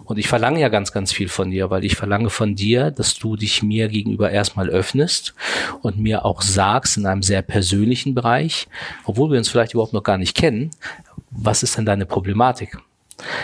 Und 0.06 0.18
ich 0.18 0.28
verlange 0.28 0.60
ja 0.60 0.70
ganz, 0.70 0.92
ganz 0.92 1.12
viel 1.12 1.30
von 1.30 1.52
dir, 1.52 1.70
weil 1.70 1.86
ich 1.86 1.96
verlange 1.96 2.30
von 2.30 2.56
dir, 2.56 2.92
dass 2.92 3.16
du 3.16 3.36
dich 3.36 3.64
mir 3.64 3.88
gegenüber 3.88 4.32
erstmal 4.32 4.70
öffnest 4.70 5.34
und 5.82 6.00
mir 6.00 6.26
auch 6.26 6.42
sagst 6.42 6.98
in 6.98 7.06
einem 7.06 7.24
sehr 7.24 7.42
persönlichen 7.42 8.16
Bereich, 8.16 8.68
obwohl 9.06 9.32
wir 9.32 9.38
uns 9.38 9.50
vielleicht 9.50 9.74
überhaupt 9.74 9.94
noch 9.94 10.04
gar 10.04 10.18
nicht 10.18 10.36
kennen, 10.36 10.72
was 11.30 11.64
ist 11.64 11.78
denn 11.78 11.86
deine 11.86 12.06
Problematik? 12.06 12.78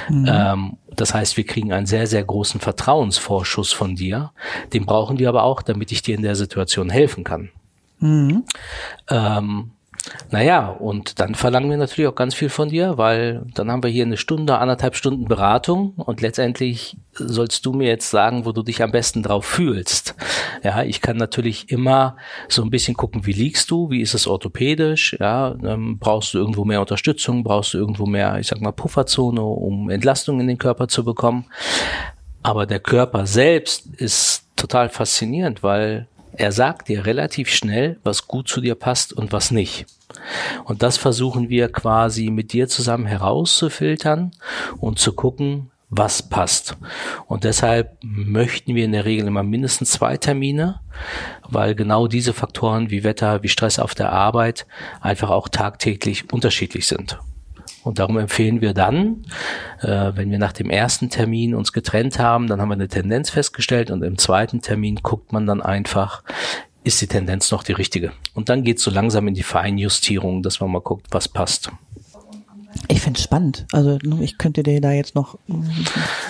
Mhm. 0.10 0.30
Ähm, 0.30 0.78
das 0.96 1.14
heißt, 1.14 1.38
wir 1.38 1.46
kriegen 1.46 1.74
einen 1.74 1.86
sehr, 1.86 2.08
sehr 2.08 2.24
großen 2.24 2.60
Vertrauensvorschuss 2.60 3.72
von 3.72 3.96
dir. 3.96 4.32
Den 4.74 4.86
brauchen 4.86 5.20
wir 5.20 5.30
aber 5.30 5.44
auch, 5.44 5.62
damit 5.62 5.92
ich 5.92 6.02
dir 6.02 6.16
in 6.16 6.22
der 6.22 6.36
Situation 6.36 6.90
helfen 6.90 7.24
kann. 7.24 7.50
Mhm. 8.00 8.44
Ähm, 9.10 9.72
naja, 10.32 10.68
und 10.68 11.20
dann 11.20 11.34
verlangen 11.34 11.70
wir 11.70 11.78
natürlich 11.78 12.10
auch 12.10 12.16
ganz 12.16 12.36
viel 12.36 12.50
von 12.50 12.68
dir, 12.68 12.98
weil 12.98 13.46
dann 13.54 13.72
haben 13.72 13.84
wir 13.84 13.90
hier 13.90 14.04
eine 14.04 14.18
Stunde, 14.18 14.58
anderthalb 14.58 14.96
Stunden 14.96 15.26
Beratung 15.26 15.94
und 15.96 16.20
letztendlich 16.20 16.98
sollst 17.14 17.66
du 17.66 17.72
mir 17.72 17.88
jetzt 17.88 18.10
sagen, 18.10 18.46
wo 18.46 18.52
du 18.52 18.64
dich 18.64 18.84
am 18.84 18.92
besten 18.92 19.24
drauf 19.24 19.46
fühlst. 19.46 20.16
Ja, 20.62 20.84
ich 20.84 21.00
kann 21.00 21.16
natürlich 21.16 21.70
immer 21.70 22.18
so 22.50 22.64
ein 22.64 22.70
bisschen 22.70 22.96
gucken, 22.96 23.26
wie 23.26 23.32
liegst 23.32 23.72
du, 23.72 23.90
wie 23.92 24.02
ist 24.02 24.14
es 24.14 24.28
orthopädisch, 24.28 25.16
ja, 25.20 25.56
ähm, 25.64 26.00
brauchst 26.00 26.34
du 26.34 26.38
irgendwo 26.38 26.66
mehr 26.66 26.82
Unterstützung, 26.82 27.44
brauchst 27.44 27.74
du 27.74 27.78
irgendwo 27.78 28.06
mehr, 28.06 28.40
ich 28.40 28.48
sag 28.48 28.60
mal, 28.60 28.74
Pufferzone, 28.74 29.42
um 29.42 29.90
Entlastung 29.90 30.42
in 30.42 30.48
den 30.48 30.58
Körper 30.58 30.90
zu 30.90 31.06
bekommen. 31.06 31.46
Aber 32.42 32.66
der 32.66 32.82
Körper 32.82 33.26
selbst 33.26 33.88
ist 33.96 34.50
total 34.58 34.90
faszinierend, 34.90 35.64
weil 35.64 36.08
er 36.36 36.52
sagt 36.52 36.88
dir 36.88 37.06
relativ 37.06 37.50
schnell, 37.50 38.00
was 38.04 38.28
gut 38.28 38.48
zu 38.48 38.62
dir 38.62 38.76
passt 38.76 39.14
und 39.14 39.32
was 39.32 39.52
nicht. 39.52 39.86
Und 40.66 40.84
das 40.84 40.98
versuchen 40.98 41.50
wir 41.50 41.72
quasi 41.72 42.30
mit 42.30 42.54
dir 42.54 42.68
zusammen 42.68 43.06
herauszufiltern 43.06 44.32
und 44.80 45.00
zu 45.00 45.14
gucken, 45.14 45.72
was 45.90 46.24
passt. 46.24 46.78
Und 47.28 47.44
deshalb 47.44 47.98
möchten 48.02 48.76
wir 48.76 48.86
in 48.86 48.94
der 48.94 49.06
Regel 49.06 49.28
immer 49.28 49.44
mindestens 49.44 49.92
zwei 49.92 50.18
Termine, 50.18 50.80
weil 51.48 51.76
genau 51.76 52.08
diese 52.08 52.34
Faktoren 52.34 52.90
wie 52.90 53.04
Wetter, 53.04 53.44
wie 53.44 53.50
Stress 53.50 53.80
auf 53.80 53.94
der 53.94 54.12
Arbeit 54.12 54.66
einfach 55.02 55.30
auch 55.30 55.50
tagtäglich 55.50 56.32
unterschiedlich 56.32 56.88
sind. 56.88 57.20
Und 57.84 58.00
darum 58.00 58.18
empfehlen 58.18 58.62
wir 58.62 58.74
dann, 58.74 59.26
äh, 59.82 60.12
wenn 60.16 60.32
wir 60.32 60.40
nach 60.40 60.54
dem 60.54 60.70
ersten 60.70 61.10
Termin 61.10 61.54
uns 61.54 61.74
getrennt 61.74 62.18
haben, 62.20 62.48
dann 62.48 62.62
haben 62.62 62.70
wir 62.70 62.76
eine 62.76 62.88
Tendenz 62.88 63.30
festgestellt 63.30 63.92
und 63.92 64.04
im 64.04 64.18
zweiten 64.18 64.62
Termin 64.62 65.00
guckt 65.04 65.34
man 65.34 65.46
dann 65.46 65.62
einfach, 65.62 66.24
ist 66.84 67.02
die 67.02 67.08
Tendenz 67.08 67.52
noch 67.52 67.64
die 67.64 67.74
richtige. 67.74 68.12
Und 68.34 68.50
dann 68.50 68.64
geht 68.64 68.78
es 68.78 68.84
so 68.84 68.92
langsam 68.92 69.28
in 69.28 69.34
die 69.34 69.44
Feinjustierung, 69.44 70.44
dass 70.44 70.60
man 70.60 70.72
mal 70.72 70.82
guckt, 70.82 71.08
was 71.12 71.28
passt. 71.28 71.72
Ich 72.88 73.02
finde 73.02 73.18
es 73.18 73.24
spannend. 73.24 73.66
Also 73.72 73.98
ich 74.22 74.38
könnte 74.38 74.64
dir 74.64 74.80
da 74.82 74.92
jetzt 74.92 75.16
noch. 75.16 75.38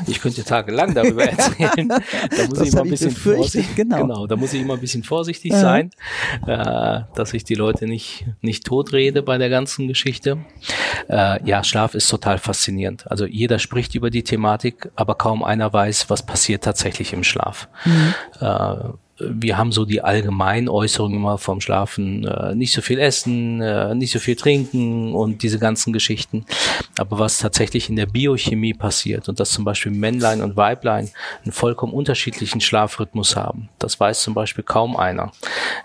Ich 0.08 0.20
könnte 0.22 0.44
tagelang 0.44 0.94
darüber 0.94 1.24
erzählen. 1.30 1.88
da 1.88 2.00
muss 2.48 2.60
das 2.60 2.68
ich 2.68 2.74
immer 2.74 2.84
ein 2.84 2.90
bisschen 2.90 3.12
vorsichtig. 3.12 3.76
Genau. 3.76 4.02
genau, 4.02 4.28
da 4.28 4.36
muss 4.36 4.54
ich 4.54 4.62
immer 4.62 4.76
ein 4.76 4.80
bisschen 4.80 5.04
vorsichtig 5.04 5.52
ja. 5.52 5.60
sein, 5.60 5.90
äh, 6.46 7.02
dass 7.16 7.34
ich 7.34 7.44
die 7.44 7.56
Leute 7.56 7.88
nicht 7.88 8.26
nicht 8.42 8.66
totrede 8.66 9.24
bei 9.24 9.38
der 9.38 9.50
ganzen 9.50 9.88
Geschichte. 9.88 10.38
Äh, 11.10 11.44
ja, 11.48 11.64
Schlaf 11.64 11.96
ist 11.96 12.10
total 12.10 12.38
faszinierend. 12.38 13.10
Also 13.10 13.26
jeder 13.26 13.60
spricht 13.60 13.96
über 13.96 14.10
die 14.10 14.24
Thematik, 14.24 14.92
aber 14.96 15.16
kaum 15.16 15.44
einer 15.44 15.72
weiß, 15.72 16.10
was 16.10 16.26
passiert 16.26 16.64
tatsächlich 16.64 17.14
im 17.14 17.24
Schlaf. 17.24 17.68
Mhm. 17.86 18.14
Äh, 18.40 18.76
wir 19.30 19.58
haben 19.58 19.72
so 19.72 19.86
die 19.86 20.02
allgemeinen 20.02 20.70
Äußerungen 20.70 21.18
immer 21.18 21.38
vom 21.38 21.62
Schlafen, 21.62 22.26
äh, 22.26 22.56
nicht 22.56 22.74
so 22.74 22.82
viel 22.82 23.00
essen, 23.00 23.62
äh, 23.62 23.96
nicht 23.96 24.12
so 24.12 24.20
viel 24.20 24.36
trinken 24.36 25.14
und 25.14 25.44
diese 25.44 25.60
ganzen 25.60 25.94
Geschichten. 25.94 26.46
Aber 26.98 27.20
was 27.20 27.38
tatsächlich 27.38 27.90
in 27.90 27.96
der 27.96 28.06
Biochemie 28.06 28.74
passiert 28.74 29.30
und 29.30 29.40
dass 29.40 29.52
zum 29.52 29.64
Beispiel 29.64 29.92
Männlein 29.92 30.42
und 30.42 30.56
Weiblein 30.56 31.10
einen 31.44 31.52
vollkommen 31.52 31.94
unterschiedlichen 31.94 32.62
Schlafrhythmus 32.62 33.36
haben, 33.36 33.70
das 33.80 34.00
weiß 34.00 34.22
zum 34.22 34.34
Beispiel 34.34 34.64
kaum 34.64 34.96
einer. 34.96 35.32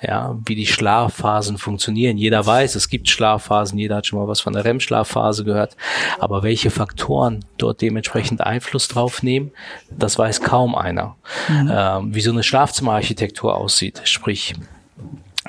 Ja, 0.03 0.37
wie 0.45 0.55
die 0.55 0.67
Schlafphasen 0.67 1.59
funktionieren. 1.59 2.19
Jeder 2.19 2.45
weiß, 2.45 2.75
es 2.75 2.89
gibt 2.89 3.09
Schlafphasen, 3.09 3.79
jeder 3.79 3.97
hat 3.97 4.07
schon 4.07 4.19
mal 4.19 4.29
was 4.29 4.41
von 4.41 4.53
der 4.53 4.65
REM-Schlafphase 4.65 5.45
gehört. 5.45 5.77
Aber 6.19 6.43
welche 6.43 6.71
Faktoren 6.71 7.45
dort 7.57 7.81
dementsprechend 7.81 8.41
Einfluss 8.41 8.89
drauf 8.89 9.23
nehmen, 9.23 9.51
das 9.91 10.19
weiß 10.19 10.41
kaum 10.43 10.75
einer. 10.75 11.17
Mhm. 11.49 11.71
Ähm, 11.73 12.15
wie 12.15 12.21
so 12.21 12.31
eine 12.31 12.43
Schlafzimmerarchitektur 12.43 13.28
aussieht, 13.57 14.03
sprich 14.05 14.55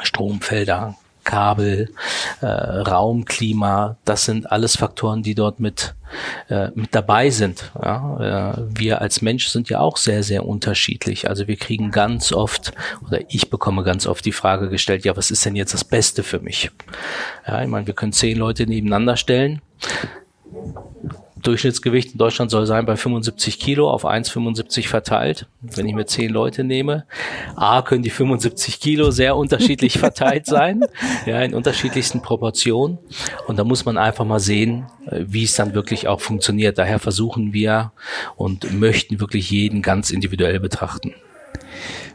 Stromfelder, 0.02 0.96
Kabel, 1.24 1.94
äh, 2.42 2.46
Raumklima, 2.48 3.98
das 4.04 4.26
sind 4.26 4.52
alles 4.52 4.78
Faktoren, 4.78 5.22
die 5.22 5.36
dort 5.36 5.60
mit, 5.60 5.94
äh, 6.50 6.70
mit 6.74 6.96
dabei 6.96 7.30
sind. 7.30 7.72
Ja? 7.80 8.56
Äh, 8.58 8.64
wir 8.68 9.02
als 9.02 9.22
Mensch 9.22 9.48
sind 9.50 9.70
ja 9.70 9.80
auch 9.80 9.98
sehr, 9.98 10.24
sehr 10.24 10.48
unterschiedlich. 10.48 11.30
Also 11.30 11.48
wir 11.48 11.58
kriegen 11.58 11.92
ganz 11.92 12.32
oft, 12.34 12.72
oder 13.06 13.20
ich 13.30 13.52
bekomme 13.52 13.84
ganz 13.84 14.08
oft 14.08 14.26
die 14.26 14.32
Frage 14.32 14.70
gestellt, 14.70 15.06
ja, 15.06 15.16
was 15.16 15.30
ist 15.30 15.46
denn 15.46 15.56
jetzt 15.56 15.74
das 15.74 15.84
Beste 15.84 16.24
für 16.24 16.40
mich? 16.40 16.72
Ja, 17.46 17.62
ich 17.62 17.68
meine, 17.68 17.86
wir 17.86 17.94
können 17.94 18.14
zehn 18.14 18.38
Leute 18.38 18.66
nebeneinander 18.66 19.16
stellen 19.16 19.62
Durchschnittsgewicht 21.42 22.14
in 22.14 22.18
Deutschland 22.18 22.52
soll 22.52 22.66
sein 22.66 22.86
bei 22.86 22.96
75 22.96 23.60
Kilo 23.60 23.90
auf 23.90 24.06
1,75 24.06 24.88
verteilt. 24.88 25.48
Wenn 25.62 25.88
ich 25.88 25.96
mir 25.96 26.06
10 26.06 26.32
Leute 26.32 26.64
nehme, 26.64 27.06
A, 27.56 27.82
können 27.82 28.04
die 28.04 28.10
75 28.10 28.80
Kilo 28.80 29.12
sehr 29.12 29.36
unterschiedlich 29.36 29.98
verteilt 30.00 30.46
sein, 30.46 30.84
ja, 31.26 31.42
in 31.42 31.54
unterschiedlichsten 31.54 32.22
Proportionen. 32.22 32.98
Und 33.48 33.58
da 33.58 33.64
muss 33.64 33.86
man 33.86 33.98
einfach 33.98 34.26
mal 34.26 34.40
sehen, 34.40 34.88
äh, 35.08 35.26
wie 35.28 35.44
es 35.44 35.56
dann 35.56 35.74
wirklich 35.74 36.08
auch 36.08 36.22
funktioniert. 36.22 36.78
Daher 36.78 37.00
versuchen 37.00 37.54
wir 37.54 37.92
und 38.36 38.80
möchten 38.80 39.20
wirklich 39.20 39.50
jeden 39.50 39.82
ganz 39.82 40.10
individuell 40.10 40.60
betrachten. 40.60 41.14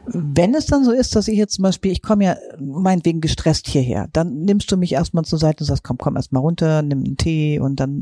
Wenn 0.07 0.55
es 0.55 0.67
dann 0.67 0.85
so 0.85 0.93
ist, 0.93 1.17
dass 1.17 1.29
ich 1.29 1.39
jetzt 1.39 1.55
zum 1.55 1.63
Beispiel, 1.63 1.91
ich 1.91 2.03
komme 2.03 2.25
ja 2.25 2.37
meinetwegen 2.61 3.21
gestresst 3.21 3.67
hierher, 3.67 4.09
dann 4.13 4.43
nimmst 4.43 4.71
du 4.71 4.77
mich 4.77 4.93
erstmal 4.93 5.25
zur 5.25 5.39
Seite 5.39 5.65
und 5.65 5.67
sagst, 5.67 5.83
komm, 5.83 5.97
komm 5.97 6.17
erstmal 6.17 6.43
runter, 6.43 6.83
nimm 6.83 7.05
einen 7.05 7.17
Tee 7.17 7.59
und 7.59 7.81
dann 7.81 8.01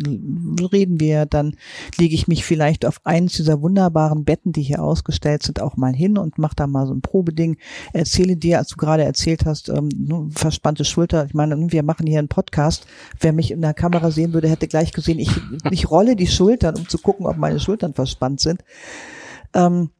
reden 0.73 0.99
wir, 0.99 1.27
dann 1.27 1.57
lege 1.99 2.15
ich 2.15 2.27
mich 2.27 2.45
vielleicht 2.45 2.85
auf 2.85 3.01
eins 3.05 3.35
dieser 3.35 3.63
wunderbaren 3.63 4.25
Betten, 4.25 4.53
die 4.53 4.63
hier 4.63 4.83
ausgestellt 4.83 5.43
sind, 5.45 5.61
auch 5.61 5.77
mal 5.77 5.95
hin 5.95 6.19
und 6.19 6.39
mach 6.39 6.55
da 6.55 6.67
mal 6.67 6.87
so 6.87 6.95
ein 6.95 7.03
Probeding. 7.03 7.57
Erzähle 7.93 8.37
dir, 8.37 8.59
als 8.59 8.69
du 8.69 8.77
gerade 8.77 9.05
erzählt 9.05 9.47
hast, 9.47 9.69
ähm, 9.69 10.31
verspannte 10.31 10.85
Schulter. 10.85 11.25
Ich 11.27 11.35
meine, 11.35 11.57
wir 11.71 11.83
machen 11.83 12.07
hier 12.07 12.19
einen 12.19 12.29
Podcast. 12.29 12.87
Wer 13.21 13.33
mich 13.33 13.51
in 13.51 13.61
der 13.61 13.75
Kamera 13.75 14.11
sehen 14.11 14.33
würde, 14.33 14.49
hätte 14.49 14.67
gleich 14.67 14.93
gesehen, 14.93 15.19
ich, 15.19 15.31
ich 15.71 15.91
rolle 15.91 16.17
die 16.17 16.27
Schultern, 16.27 16.77
um 16.77 16.89
zu 16.89 16.99
gucken, 16.99 17.27
ob 17.27 17.37
meine 17.37 17.61
Schultern 17.61 17.95
verspannt 17.95 18.41
sind. 18.41 18.65
Ähm, 19.55 19.91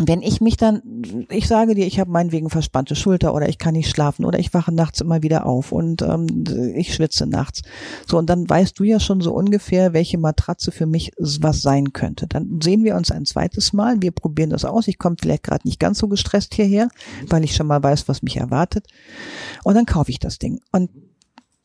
wenn 0.00 0.22
ich 0.22 0.40
mich 0.40 0.56
dann, 0.56 0.82
ich 1.28 1.46
sage 1.46 1.74
dir, 1.74 1.86
ich 1.86 2.00
habe 2.00 2.10
meinetwegen 2.10 2.50
verspannte 2.50 2.96
Schulter 2.96 3.34
oder 3.34 3.48
ich 3.48 3.58
kann 3.58 3.74
nicht 3.74 3.90
schlafen 3.90 4.24
oder 4.24 4.38
ich 4.38 4.54
wache 4.54 4.72
nachts 4.72 5.00
immer 5.00 5.22
wieder 5.22 5.44
auf 5.44 5.72
und 5.72 6.02
ähm, 6.02 6.44
ich 6.74 6.94
schwitze 6.94 7.26
nachts. 7.26 7.62
So, 8.06 8.18
und 8.18 8.30
dann 8.30 8.48
weißt 8.48 8.78
du 8.78 8.84
ja 8.84 9.00
schon 9.00 9.20
so 9.20 9.32
ungefähr, 9.32 9.92
welche 9.92 10.18
Matratze 10.18 10.72
für 10.72 10.86
mich 10.86 11.12
was 11.18 11.62
sein 11.62 11.92
könnte. 11.92 12.26
Dann 12.26 12.60
sehen 12.62 12.84
wir 12.84 12.96
uns 12.96 13.10
ein 13.10 13.26
zweites 13.26 13.72
Mal, 13.72 14.00
wir 14.00 14.12
probieren 14.12 14.50
das 14.50 14.64
aus. 14.64 14.88
Ich 14.88 14.98
komme 14.98 15.16
vielleicht 15.20 15.42
gerade 15.42 15.66
nicht 15.66 15.80
ganz 15.80 15.98
so 15.98 16.08
gestresst 16.08 16.54
hierher, 16.54 16.88
weil 17.28 17.44
ich 17.44 17.54
schon 17.54 17.66
mal 17.66 17.82
weiß, 17.82 18.08
was 18.08 18.22
mich 18.22 18.38
erwartet. 18.38 18.86
Und 19.64 19.74
dann 19.74 19.86
kaufe 19.86 20.10
ich 20.10 20.18
das 20.18 20.38
Ding. 20.38 20.60
Und 20.72 20.90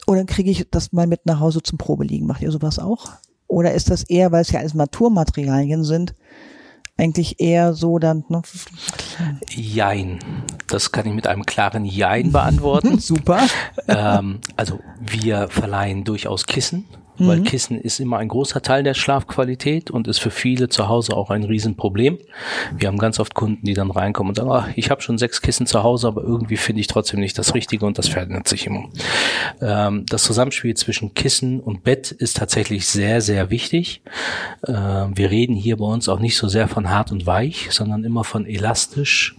oder 0.05 0.23
kriege 0.23 0.49
ich 0.49 0.69
das 0.71 0.93
mal 0.93 1.05
mit 1.05 1.25
nach 1.25 1.41
Hause 1.41 1.61
zum 1.61 1.77
Probeliegen. 1.77 2.27
Macht 2.27 2.41
ihr 2.41 2.51
sowas 2.51 2.79
auch? 2.79 3.11
Oder 3.47 3.73
ist 3.73 3.89
das 3.89 4.03
eher, 4.03 4.31
weil 4.31 4.41
es 4.41 4.51
ja 4.51 4.59
alles 4.59 4.73
Naturmaterialien 4.73 5.83
sind, 5.83 6.15
eigentlich 6.97 7.39
eher 7.39 7.73
so 7.73 7.99
dann. 7.99 8.25
Ne? 8.29 8.41
Jein. 9.49 10.19
Das 10.67 10.91
kann 10.91 11.05
ich 11.05 11.13
mit 11.13 11.27
einem 11.27 11.45
klaren 11.45 11.85
Jein 11.85 12.31
beantworten. 12.31 12.99
Super. 12.99 13.41
Ähm, 13.87 14.39
also 14.55 14.79
wir 14.99 15.47
verleihen 15.49 16.03
durchaus 16.03 16.45
Kissen 16.45 16.85
mhm. 17.19 17.27
weil 17.27 17.41
Kissen 17.41 17.79
ist 17.79 17.99
immer 17.99 18.17
ein 18.17 18.27
großer 18.27 18.61
Teil 18.61 18.83
der 18.83 18.93
Schlafqualität 18.93 19.91
und 19.91 20.07
ist 20.07 20.19
für 20.19 20.31
viele 20.31 20.69
zu 20.69 20.87
Hause 20.87 21.15
auch 21.15 21.29
ein 21.29 21.43
Riesenproblem. 21.43 22.17
Wir 22.77 22.87
haben 22.87 22.97
ganz 22.97 23.19
oft 23.19 23.33
Kunden, 23.33 23.65
die 23.65 23.73
dann 23.73 23.91
reinkommen 23.91 24.29
und 24.29 24.35
sagen, 24.35 24.51
ach, 24.51 24.69
ich 24.75 24.89
habe 24.89 25.01
schon 25.01 25.17
sechs 25.17 25.41
Kissen 25.41 25.67
zu 25.67 25.83
Hause, 25.83 26.07
aber 26.07 26.21
irgendwie 26.23 26.57
finde 26.57 26.81
ich 26.81 26.87
trotzdem 26.87 27.19
nicht 27.19 27.37
das 27.37 27.53
Richtige 27.53 27.85
und 27.85 27.97
das 27.97 28.07
verändert 28.07 28.47
sich 28.47 28.67
immer. 28.67 28.89
Ähm, 29.61 30.05
das 30.07 30.23
Zusammenspiel 30.23 30.75
zwischen 30.75 31.13
Kissen 31.13 31.59
und 31.59 31.83
Bett 31.83 32.11
ist 32.11 32.37
tatsächlich 32.37 32.87
sehr, 32.87 33.21
sehr 33.21 33.49
wichtig. 33.49 34.01
Äh, 34.63 34.73
wir 34.73 35.31
reden 35.31 35.55
hier 35.55 35.77
bei 35.77 35.85
uns 35.85 36.09
auch 36.09 36.19
nicht 36.19 36.37
so 36.37 36.47
sehr 36.47 36.67
von 36.67 36.89
hart 36.89 37.11
und 37.11 37.25
weich, 37.25 37.67
sondern 37.71 38.03
immer 38.03 38.23
von 38.23 38.45
elastisch 38.45 39.35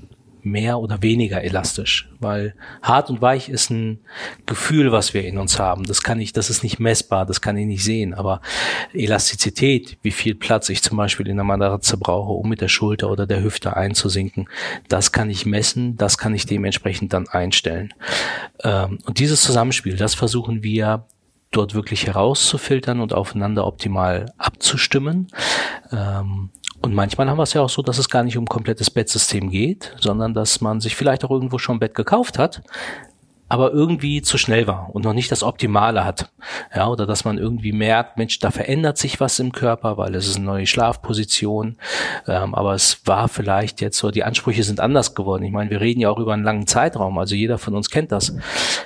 mehr 0.51 0.79
oder 0.79 1.03
weniger 1.03 1.43
elastisch, 1.43 2.09
weil 2.21 2.55
hart 2.83 3.11
und 3.11 3.21
weich 3.21 3.49
ist 3.49 3.71
ein 3.71 4.01
Gefühl, 4.47 4.93
was 4.93 5.15
wir 5.15 5.25
in 5.25 5.39
uns 5.39 5.59
haben. 5.59 5.85
Das 5.85 6.03
kann 6.03 6.21
ich, 6.21 6.33
das 6.33 6.51
ist 6.51 6.63
nicht 6.63 6.79
messbar, 6.79 7.27
das 7.27 7.41
kann 7.41 7.57
ich 7.57 7.67
nicht 7.67 7.85
sehen. 7.85 8.15
Aber 8.15 8.41
Elastizität, 8.93 9.99
wie 10.03 10.11
viel 10.11 10.35
Platz 10.35 10.69
ich 10.69 10.83
zum 10.83 10.97
Beispiel 10.97 11.29
in 11.29 11.37
der 11.37 11.45
Matratze 11.45 11.97
brauche, 11.97 12.33
um 12.33 12.49
mit 12.49 12.61
der 12.61 12.69
Schulter 12.69 13.11
oder 13.11 13.27
der 13.27 13.43
Hüfte 13.43 13.77
einzusinken, 13.77 14.49
das 14.89 15.13
kann 15.13 15.31
ich 15.31 15.47
messen, 15.47 15.97
das 15.97 16.19
kann 16.19 16.35
ich 16.35 16.47
dementsprechend 16.47 17.13
dann 17.13 17.29
einstellen. 17.29 17.95
Ähm, 18.63 18.99
und 19.05 19.19
dieses 19.19 19.43
Zusammenspiel, 19.43 19.97
das 19.97 20.15
versuchen 20.15 20.63
wir 20.63 21.07
dort 21.51 21.75
wirklich 21.75 22.07
herauszufiltern 22.07 23.01
und 23.01 23.13
aufeinander 23.13 23.67
optimal 23.67 24.33
abzustimmen. 24.37 25.29
Ähm, 25.91 26.51
und 26.81 26.95
manchmal 26.95 27.29
haben 27.29 27.39
wir 27.39 27.43
es 27.43 27.55
ja 27.55 27.63
auch 27.63 27.69
so, 27.69 27.83
dass 27.83 27.99
es 27.99 28.09
gar 28.09 28.23
nicht 28.23 28.37
um 28.37 28.47
komplettes 28.47 28.91
Bettsystem 28.91 29.51
geht, 29.51 29.95
sondern 29.99 30.35
dass 30.35 30.61
man 30.61 30.81
sich 30.81 30.95
vielleicht 30.95 31.25
auch 31.25 31.31
irgendwo 31.31 31.59
schon 31.59 31.77
ein 31.77 31.81
Bett 31.81 31.95
gekauft 31.95 32.39
hat, 32.39 32.63
aber 33.49 33.73
irgendwie 33.73 34.23
zu 34.23 34.37
schnell 34.37 34.67
war 34.67 34.91
und 34.93 35.05
noch 35.05 35.15
nicht 35.15 35.33
das 35.33 35.43
Optimale 35.43 36.05
hat. 36.05 36.31
Ja, 36.75 36.89
oder 36.89 37.07
dass 37.07 37.25
man 37.25 37.39
irgendwie 37.39 37.73
merkt, 37.73 38.19
Mensch, 38.19 38.39
da 38.39 38.51
verändert 38.51 38.99
sich 38.99 39.21
was 39.21 39.39
im 39.39 39.53
Körper, 39.53 39.97
weil 39.97 40.15
es 40.15 40.27
ist 40.27 40.37
eine 40.37 40.45
neue 40.45 40.67
Schlafposition. 40.67 41.77
Ähm, 42.27 42.55
aber 42.55 42.75
es 42.75 43.01
war 43.07 43.29
vielleicht 43.29 43.81
jetzt 43.81 43.99
so, 43.99 44.11
die 44.11 44.25
Ansprüche 44.25 44.63
sind 44.63 44.81
anders 44.81 45.15
geworden. 45.15 45.45
Ich 45.45 45.53
meine, 45.53 45.71
wir 45.71 45.81
reden 45.81 46.01
ja 46.01 46.11
auch 46.11 46.19
über 46.19 46.35
einen 46.35 46.45
langen 46.45 46.67
Zeitraum. 46.67 47.19
Also 47.19 47.35
jeder 47.35 47.59
von 47.59 47.75
uns 47.75 47.89
kennt 47.89 48.13
das. 48.13 48.37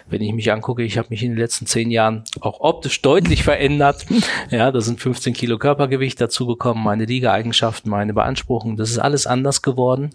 Wenn 0.09 0.23
ich 0.23 0.33
mich 0.33 0.53
angucke, 0.53 0.83
ich 0.83 0.97
habe 0.97 1.09
mich 1.11 1.23
in 1.23 1.33
den 1.33 1.39
letzten 1.39 1.67
zehn 1.67 1.91
Jahren 1.91 2.23
auch 2.41 2.61
optisch 2.61 3.03
deutlich 3.03 3.43
verändert. 3.43 4.07
Ja, 4.51 4.71
da 4.71 4.81
sind 4.81 5.01
15 5.01 5.33
Kilo 5.33 5.59
Körpergewicht 5.59 6.21
dazugekommen, 6.21 6.83
meine 6.83 7.05
Liegeeigenschaften, 7.05 7.91
meine 7.91 8.13
Beanspruchung. 8.13 8.77
Das 8.77 8.91
ist 8.91 8.99
alles 8.99 9.27
anders 9.27 9.63
geworden. 9.63 10.11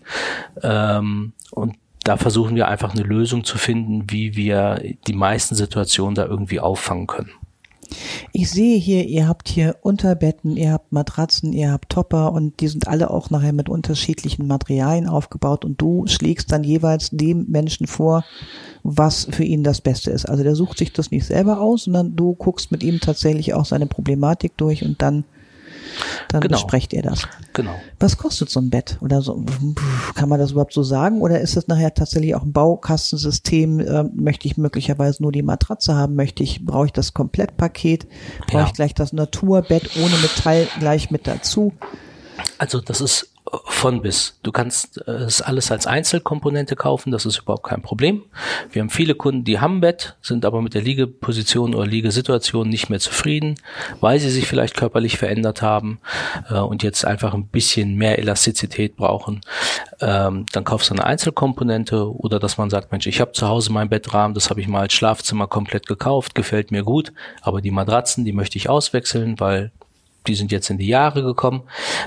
Ähm, 0.61 1.33
und 1.51 1.75
da 2.07 2.15
versuchen 2.15 2.55
wir 2.55 2.67
einfach 2.67 2.93
eine 2.93 3.03
Lösung 3.03 3.43
zu 3.43 3.57
finden, 3.57 4.05
wie 4.09 4.35
wir 4.35 4.81
die 5.07 5.13
meisten 5.13 5.55
Situationen 5.55 6.15
da 6.15 6.25
irgendwie 6.25 6.59
auffangen 6.59 7.05
können. 7.05 7.31
Ich 8.33 8.49
sehe 8.49 8.77
hier, 8.77 9.05
ihr 9.05 9.27
habt 9.27 9.47
hier 9.47 9.77
Unterbetten, 9.81 10.57
ihr 10.57 10.71
habt 10.71 10.91
Matratzen, 10.91 11.53
ihr 11.53 11.71
habt 11.71 11.89
Topper 11.89 12.33
und 12.33 12.59
die 12.59 12.67
sind 12.67 12.87
alle 12.87 13.09
auch 13.09 13.29
nachher 13.29 13.53
mit 13.53 13.69
unterschiedlichen 13.69 14.47
Materialien 14.47 15.07
aufgebaut 15.07 15.63
und 15.63 15.81
du 15.81 16.05
schlägst 16.07 16.51
dann 16.51 16.63
jeweils 16.63 17.09
dem 17.11 17.45
Menschen 17.49 17.87
vor, 17.87 18.25
was 18.83 19.27
für 19.29 19.43
ihn 19.43 19.63
das 19.63 19.81
Beste 19.81 20.11
ist. 20.11 20.27
Also 20.27 20.43
der 20.43 20.55
sucht 20.55 20.77
sich 20.77 20.91
das 20.93 21.11
nicht 21.11 21.25
selber 21.25 21.61
aus, 21.61 21.85
sondern 21.85 22.15
du 22.15 22.35
guckst 22.35 22.71
mit 22.71 22.83
ihm 22.83 22.99
tatsächlich 22.99 23.53
auch 23.53 23.65
seine 23.65 23.87
Problematik 23.87 24.57
durch 24.57 24.83
und 24.83 25.01
dann 25.01 25.23
dann 26.29 26.41
genau. 26.41 26.57
besprecht 26.57 26.93
ihr 26.93 27.01
das. 27.01 27.27
Genau. 27.53 27.75
Was 27.99 28.17
kostet 28.17 28.49
so 28.49 28.59
ein 28.59 28.69
Bett 28.69 28.97
oder 29.01 29.21
so? 29.21 29.43
Kann 30.15 30.29
man 30.29 30.39
das 30.39 30.51
überhaupt 30.51 30.73
so 30.73 30.83
sagen? 30.83 31.21
Oder 31.21 31.41
ist 31.41 31.57
das 31.57 31.67
nachher 31.67 31.93
tatsächlich 31.93 32.35
auch 32.35 32.43
ein 32.43 32.53
Baukastensystem? 32.53 33.79
Äh, 33.79 34.03
möchte 34.13 34.47
ich 34.47 34.57
möglicherweise 34.57 35.23
nur 35.23 35.31
die 35.31 35.43
Matratze 35.43 35.95
haben? 35.95 36.15
Möchte 36.15 36.43
ich, 36.43 36.65
brauche 36.65 36.87
ich 36.87 36.93
das 36.93 37.13
Komplettpaket? 37.13 38.07
Brauche 38.47 38.61
ja. 38.61 38.67
ich 38.67 38.73
gleich 38.73 38.93
das 38.93 39.13
Naturbett 39.13 39.89
ohne 39.97 40.15
Metall 40.17 40.67
gleich 40.79 41.11
mit 41.11 41.27
dazu? 41.27 41.73
Also 42.57 42.81
das 42.81 43.01
ist 43.01 43.29
von 43.65 44.01
bis. 44.01 44.39
Du 44.43 44.51
kannst 44.51 45.01
äh, 45.07 45.11
es 45.11 45.41
alles 45.41 45.71
als 45.71 45.87
Einzelkomponente 45.87 46.75
kaufen, 46.75 47.11
das 47.11 47.25
ist 47.25 47.39
überhaupt 47.39 47.67
kein 47.67 47.81
Problem. 47.81 48.23
Wir 48.71 48.81
haben 48.81 48.89
viele 48.89 49.15
Kunden, 49.15 49.43
die 49.43 49.59
haben 49.59 49.81
Bett, 49.81 50.15
sind 50.21 50.45
aber 50.45 50.61
mit 50.61 50.73
der 50.73 50.81
Liegeposition 50.81 51.75
oder 51.75 51.85
Liegesituation 51.85 52.69
nicht 52.69 52.89
mehr 52.89 52.99
zufrieden, 52.99 53.55
weil 54.01 54.19
sie 54.19 54.29
sich 54.29 54.47
vielleicht 54.47 54.75
körperlich 54.75 55.17
verändert 55.17 55.61
haben 55.61 55.99
äh, 56.49 56.59
und 56.59 56.83
jetzt 56.83 57.05
einfach 57.05 57.33
ein 57.33 57.47
bisschen 57.47 57.95
mehr 57.95 58.19
Elastizität 58.19 58.95
brauchen. 58.95 59.41
Ähm, 60.01 60.45
dann 60.51 60.63
kaufst 60.63 60.89
du 60.89 60.93
eine 60.93 61.05
Einzelkomponente 61.05 62.13
oder 62.13 62.39
dass 62.39 62.57
man 62.57 62.69
sagt, 62.69 62.91
Mensch, 62.91 63.07
ich 63.07 63.21
habe 63.21 63.31
zu 63.31 63.47
Hause 63.47 63.71
mein 63.71 63.89
Bettrahmen, 63.89 64.33
das 64.33 64.49
habe 64.49 64.61
ich 64.61 64.67
mal 64.67 64.81
als 64.81 64.93
Schlafzimmer 64.93 65.47
komplett 65.47 65.87
gekauft, 65.87 66.35
gefällt 66.35 66.71
mir 66.71 66.83
gut, 66.83 67.13
aber 67.41 67.61
die 67.61 67.71
Matratzen, 67.71 68.25
die 68.25 68.33
möchte 68.33 68.57
ich 68.57 68.69
auswechseln, 68.69 69.39
weil 69.39 69.71
die 70.27 70.35
sind 70.35 70.51
jetzt 70.51 70.69
in 70.69 70.77
die 70.77 70.87
Jahre 70.87 71.23
gekommen, 71.23 71.63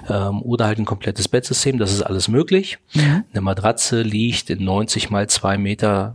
ähm, 0.08 0.42
oder 0.42 0.66
halt 0.66 0.78
ein 0.78 0.84
komplettes 0.84 1.28
Bettsystem, 1.28 1.78
das 1.78 1.92
ist 1.92 2.02
alles 2.02 2.28
möglich. 2.28 2.78
Mhm. 2.94 3.24
Eine 3.32 3.40
Matratze 3.40 4.02
liegt 4.02 4.50
in 4.50 4.64
90 4.64 5.10
mal 5.10 5.28
2 5.28 5.58
Meter 5.58 6.14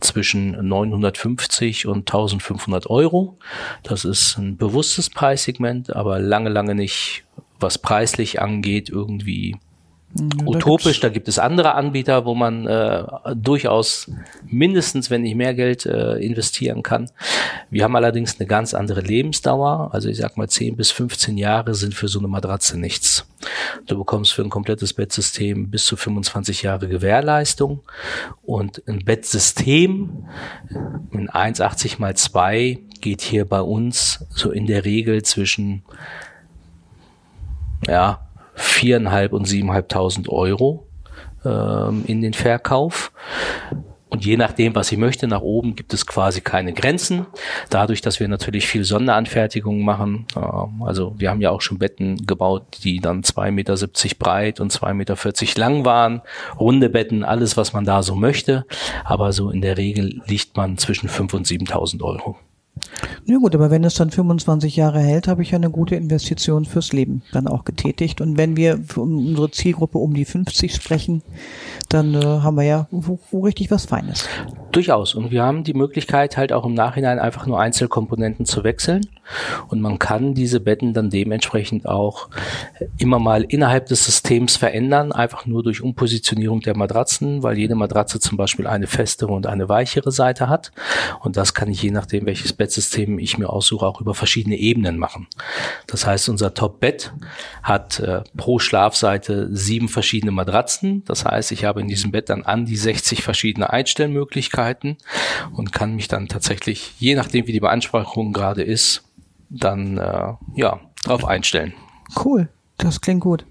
zwischen 0.00 0.68
950 0.68 1.86
und 1.86 2.00
1500 2.00 2.88
Euro. 2.88 3.38
Das 3.82 4.04
ist 4.04 4.36
ein 4.36 4.56
bewusstes 4.56 5.10
Preissegment, 5.10 5.94
aber 5.94 6.18
lange, 6.18 6.50
lange 6.50 6.74
nicht, 6.74 7.24
was 7.58 7.78
preislich 7.78 8.40
angeht, 8.40 8.90
irgendwie 8.90 9.56
ja, 10.18 10.46
utopisch. 10.46 11.00
Da 11.00 11.08
gibt 11.08 11.28
es 11.28 11.38
andere 11.38 11.74
Anbieter, 11.74 12.24
wo 12.24 12.34
man 12.34 12.66
äh, 12.66 13.04
durchaus 13.34 14.10
mindestens, 14.46 15.10
wenn 15.10 15.22
nicht 15.22 15.36
mehr 15.36 15.54
Geld 15.54 15.86
äh, 15.86 16.16
investieren 16.16 16.82
kann. 16.82 17.10
Wir 17.70 17.84
haben 17.84 17.96
allerdings 17.96 18.38
eine 18.38 18.46
ganz 18.46 18.74
andere 18.74 19.00
Lebensdauer. 19.00 19.90
Also 19.92 20.08
ich 20.08 20.18
sag 20.18 20.36
mal 20.36 20.48
10 20.48 20.76
bis 20.76 20.90
15 20.90 21.38
Jahre 21.38 21.74
sind 21.74 21.94
für 21.94 22.08
so 22.08 22.18
eine 22.18 22.28
Matratze 22.28 22.78
nichts. 22.78 23.26
Du 23.86 23.98
bekommst 23.98 24.32
für 24.32 24.42
ein 24.42 24.50
komplettes 24.50 24.92
Bettsystem 24.92 25.70
bis 25.70 25.84
zu 25.84 25.96
25 25.96 26.62
Jahre 26.62 26.88
Gewährleistung 26.88 27.80
und 28.42 28.82
ein 28.88 29.04
Bettsystem 29.04 30.26
in 31.12 31.28
1,80 31.28 32.00
mal 32.00 32.16
2 32.16 32.78
geht 33.00 33.20
hier 33.20 33.44
bei 33.44 33.60
uns 33.60 34.24
so 34.30 34.50
in 34.50 34.66
der 34.66 34.84
Regel 34.84 35.22
zwischen 35.22 35.82
ja, 37.86 38.25
viereinhalb 38.56 39.32
und 39.32 39.46
siebeneinhalbtausend 39.46 40.28
Euro 40.28 40.88
ähm, 41.44 42.02
in 42.06 42.20
den 42.22 42.34
Verkauf. 42.34 43.12
Und 44.08 44.24
je 44.24 44.36
nachdem, 44.36 44.74
was 44.74 44.90
ich 44.92 44.98
möchte, 44.98 45.26
nach 45.26 45.42
oben 45.42 45.74
gibt 45.74 45.92
es 45.92 46.06
quasi 46.06 46.40
keine 46.40 46.72
Grenzen. 46.72 47.26
Dadurch, 47.70 48.00
dass 48.00 48.20
wir 48.20 48.28
natürlich 48.28 48.66
viel 48.66 48.84
Sonderanfertigungen 48.84 49.84
machen. 49.84 50.26
Äh, 50.34 50.84
also 50.84 51.14
wir 51.18 51.28
haben 51.28 51.40
ja 51.40 51.50
auch 51.50 51.60
schon 51.60 51.78
Betten 51.78 52.24
gebaut, 52.26 52.78
die 52.82 53.00
dann 53.00 53.24
zwei 53.24 53.50
Meter 53.50 53.76
siebzig 53.76 54.18
breit 54.18 54.60
und 54.60 54.70
zwei 54.72 54.94
Meter 54.94 55.16
vierzig 55.16 55.58
lang 55.58 55.84
waren. 55.84 56.22
Runde 56.58 56.88
Betten, 56.88 57.24
alles, 57.24 57.56
was 57.56 57.72
man 57.72 57.84
da 57.84 58.02
so 58.02 58.14
möchte. 58.14 58.64
Aber 59.04 59.32
so 59.32 59.50
in 59.50 59.60
der 59.60 59.76
Regel 59.76 60.22
liegt 60.26 60.56
man 60.56 60.78
zwischen 60.78 61.08
fünf 61.08 61.34
und 61.34 61.46
siebentausend 61.46 62.02
Euro. 62.02 62.36
Na 63.26 63.38
gut, 63.38 63.54
aber 63.54 63.70
wenn 63.70 63.84
es 63.84 63.94
dann 63.94 64.10
25 64.10 64.76
Jahre 64.76 65.00
hält, 65.00 65.26
habe 65.26 65.42
ich 65.42 65.50
ja 65.50 65.56
eine 65.56 65.70
gute 65.70 65.96
Investition 65.96 66.64
fürs 66.64 66.92
Leben 66.92 67.22
dann 67.32 67.48
auch 67.48 67.64
getätigt. 67.64 68.20
Und 68.20 68.38
wenn 68.38 68.56
wir 68.56 68.78
für 68.86 69.00
unsere 69.02 69.50
Zielgruppe 69.50 69.98
um 69.98 70.14
die 70.14 70.24
50 70.24 70.74
sprechen, 70.74 71.22
dann 71.88 72.14
äh, 72.14 72.24
haben 72.24 72.56
wir 72.56 72.64
ja 72.64 72.86
wo, 72.90 73.18
wo 73.30 73.40
richtig 73.40 73.70
was 73.70 73.86
Feines. 73.86 74.28
Durchaus. 74.76 75.14
Und 75.14 75.30
wir 75.30 75.42
haben 75.42 75.64
die 75.64 75.72
Möglichkeit, 75.72 76.36
halt 76.36 76.52
auch 76.52 76.66
im 76.66 76.74
Nachhinein 76.74 77.18
einfach 77.18 77.46
nur 77.46 77.58
Einzelkomponenten 77.58 78.44
zu 78.44 78.62
wechseln. 78.62 79.08
Und 79.68 79.80
man 79.80 79.98
kann 79.98 80.34
diese 80.34 80.60
Betten 80.60 80.92
dann 80.92 81.08
dementsprechend 81.08 81.86
auch 81.86 82.28
immer 82.98 83.18
mal 83.18 83.42
innerhalb 83.42 83.86
des 83.86 84.04
Systems 84.04 84.58
verändern, 84.58 85.12
einfach 85.12 85.46
nur 85.46 85.62
durch 85.62 85.80
Umpositionierung 85.80 86.60
der 86.60 86.76
Matratzen, 86.76 87.42
weil 87.42 87.56
jede 87.56 87.74
Matratze 87.74 88.20
zum 88.20 88.36
Beispiel 88.36 88.66
eine 88.66 88.86
festere 88.86 89.32
und 89.32 89.46
eine 89.46 89.70
weichere 89.70 90.12
Seite 90.12 90.50
hat. 90.50 90.72
Und 91.20 91.38
das 91.38 91.54
kann 91.54 91.70
ich 91.70 91.82
je 91.82 91.90
nachdem, 91.90 92.26
welches 92.26 92.52
Bettsystem 92.52 93.18
ich 93.18 93.38
mir 93.38 93.48
aussuche, 93.48 93.86
auch 93.86 94.02
über 94.02 94.14
verschiedene 94.14 94.56
Ebenen 94.56 94.98
machen. 94.98 95.26
Das 95.86 96.06
heißt, 96.06 96.28
unser 96.28 96.52
Top-Bett 96.52 97.14
hat 97.62 97.98
äh, 98.00 98.24
pro 98.36 98.58
Schlafseite 98.58 99.48
sieben 99.56 99.88
verschiedene 99.88 100.32
Matratzen. 100.32 101.02
Das 101.06 101.24
heißt, 101.24 101.50
ich 101.52 101.64
habe 101.64 101.80
in 101.80 101.88
diesem 101.88 102.10
Bett 102.10 102.28
dann 102.28 102.44
an 102.44 102.66
die 102.66 102.76
60 102.76 103.22
verschiedene 103.22 103.70
Einstellmöglichkeiten 103.70 104.65
und 105.52 105.72
kann 105.72 105.94
mich 105.94 106.08
dann 106.08 106.28
tatsächlich, 106.28 106.94
je 106.98 107.14
nachdem 107.14 107.46
wie 107.46 107.52
die 107.52 107.60
Beanspruchung 107.60 108.32
gerade 108.32 108.62
ist, 108.62 109.04
dann 109.48 109.98
äh, 109.98 110.32
ja 110.54 110.80
drauf 111.04 111.24
einstellen. 111.24 111.74
Cool, 112.24 112.48
das 112.78 113.00
klingt 113.00 113.20
gut. 113.20 113.46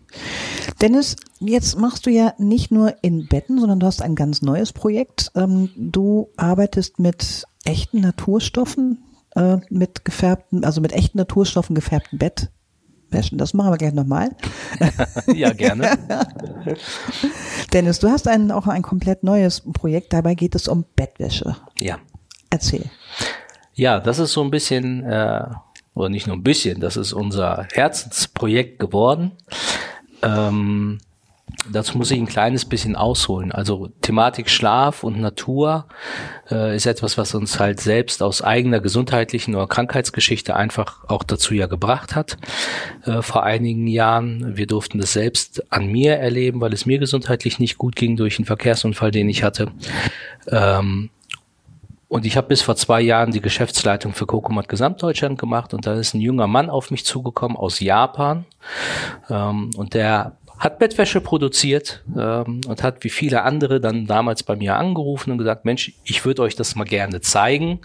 Dennis, 0.82 1.16
jetzt 1.40 1.78
machst 1.78 2.06
du 2.06 2.10
ja 2.10 2.34
nicht 2.38 2.72
nur 2.72 2.96
in 3.02 3.28
Betten, 3.28 3.60
sondern 3.60 3.80
du 3.80 3.86
hast 3.88 4.02
ein 4.02 4.16
ganz 4.16 4.42
neues 4.42 4.74
Projekt. 4.74 5.32
Ähm, 5.36 5.70
du 5.76 6.30
arbeitest 6.38 7.00
mit 7.00 7.46
echten 7.64 8.02
Naturstoffen, 8.02 9.04
äh, 9.36 9.58
mit 9.70 10.06
gefärbten, 10.06 10.64
also 10.64 10.82
mit 10.82 10.94
echten 10.94 11.18
Naturstoffen 11.18 11.76
gefärbten 11.76 12.20
Bettwäschen. 13.16 13.38
Das 13.38 13.54
machen 13.54 13.72
wir 13.72 13.78
gleich 13.78 13.94
nochmal. 13.94 14.30
ja, 15.34 15.52
gerne. 15.54 15.98
Dennis, 17.74 18.00
du 18.00 18.10
hast 18.10 18.28
ein, 18.28 18.52
auch 18.52 18.68
ein 18.68 18.82
komplett 18.82 19.24
neues 19.24 19.62
Projekt. 19.74 20.14
Dabei 20.14 20.36
geht 20.36 20.56
es 20.56 20.68
um 20.68 20.86
Bettwäsche. 20.96 21.56
Ja. 21.80 21.98
Erzähl. 22.50 22.86
Ja, 23.74 24.00
das 24.00 24.20
ist 24.20 24.34
so 24.34 24.44
ein 24.44 24.52
bisschen, 24.52 25.04
äh, 25.04 25.44
oder 25.94 26.10
nicht 26.10 26.28
nur 26.28 26.36
ein 26.36 26.44
bisschen, 26.44 26.80
das 26.80 26.98
ist 26.98 27.14
unser 27.14 27.68
Herzensprojekt 27.74 28.80
geworden. 28.80 29.32
Ähm, 30.22 31.00
Dazu 31.72 31.98
muss 31.98 32.12
ich 32.12 32.20
ein 32.20 32.28
kleines 32.28 32.66
bisschen 32.66 32.96
ausholen. 32.96 33.52
Also 33.52 33.90
Thematik 34.02 34.50
Schlaf 34.50 35.04
und 35.04 35.20
Natur 35.20 35.86
äh, 36.52 36.76
ist 36.76 36.86
etwas, 36.86 37.18
was 37.18 37.34
uns 37.34 37.60
halt 37.60 37.80
selbst 37.80 38.22
aus 38.22 38.42
eigener 38.42 38.80
gesundheitlichen 38.80 39.56
oder 39.56 39.68
Krankheitsgeschichte 39.68 40.56
einfach 40.56 41.04
auch 41.08 41.24
dazu 41.24 41.54
ja 41.54 41.68
gebracht 41.68 42.16
hat. 42.16 42.38
Äh, 43.06 43.22
vor 43.22 43.44
einigen 43.44 43.88
Jahren. 43.88 44.58
Wir 44.58 44.68
durften 44.68 45.00
das 45.00 45.14
selbst 45.14 45.72
an 45.72 45.88
mir 45.88 46.16
erleben, 46.18 46.62
weil 46.62 46.74
es 46.74 46.86
mir 46.86 47.00
gesundheitlich 47.00 47.60
nicht 47.60 47.78
gut 47.78 47.96
ging 47.96 48.16
durch 48.16 48.38
einen 48.38 48.46
Verkehrsunfall, 48.46 49.12
den 49.12 49.30
ich 49.30 49.44
hatte. 49.44 49.72
Ähm, 50.48 51.10
und 52.08 52.26
ich 52.26 52.38
habe 52.38 52.48
bis 52.48 52.62
vor 52.62 52.76
zwei 52.76 53.02
Jahren 53.02 53.32
die 53.32 53.42
Geschäftsleitung 53.42 54.14
für 54.14 54.26
Kokomat 54.26 54.70
Gesamtdeutschland 54.70 55.40
gemacht 55.40 55.74
und 55.74 55.86
da 55.86 55.96
ist 55.96 56.14
ein 56.14 56.22
junger 56.22 56.48
Mann 56.48 56.70
auf 56.70 56.92
mich 56.92 57.04
zugekommen 57.04 57.58
aus 57.58 57.80
Japan 57.80 58.46
ähm, 59.30 59.72
und 59.76 59.96
der 59.96 60.38
hat 60.60 60.80
Bettwäsche 60.80 61.22
produziert 61.22 62.04
ähm, 62.18 62.62
und 62.68 62.84
hat 62.84 63.04
wie 63.04 63.10
viele 63.10 63.44
andere 63.44 63.80
dann 63.80 64.08
damals 64.08 64.44
bei 64.44 64.56
mir 64.56 64.76
angerufen 64.76 65.32
und 65.32 65.38
gesagt, 65.38 65.66
Mensch, 65.66 65.94
ich 66.04 66.26
würde 66.26 66.42
euch 66.42 66.56
das 66.56 66.76
mal 66.76 66.86
gerne 66.86 67.22
zeigen 67.22 67.80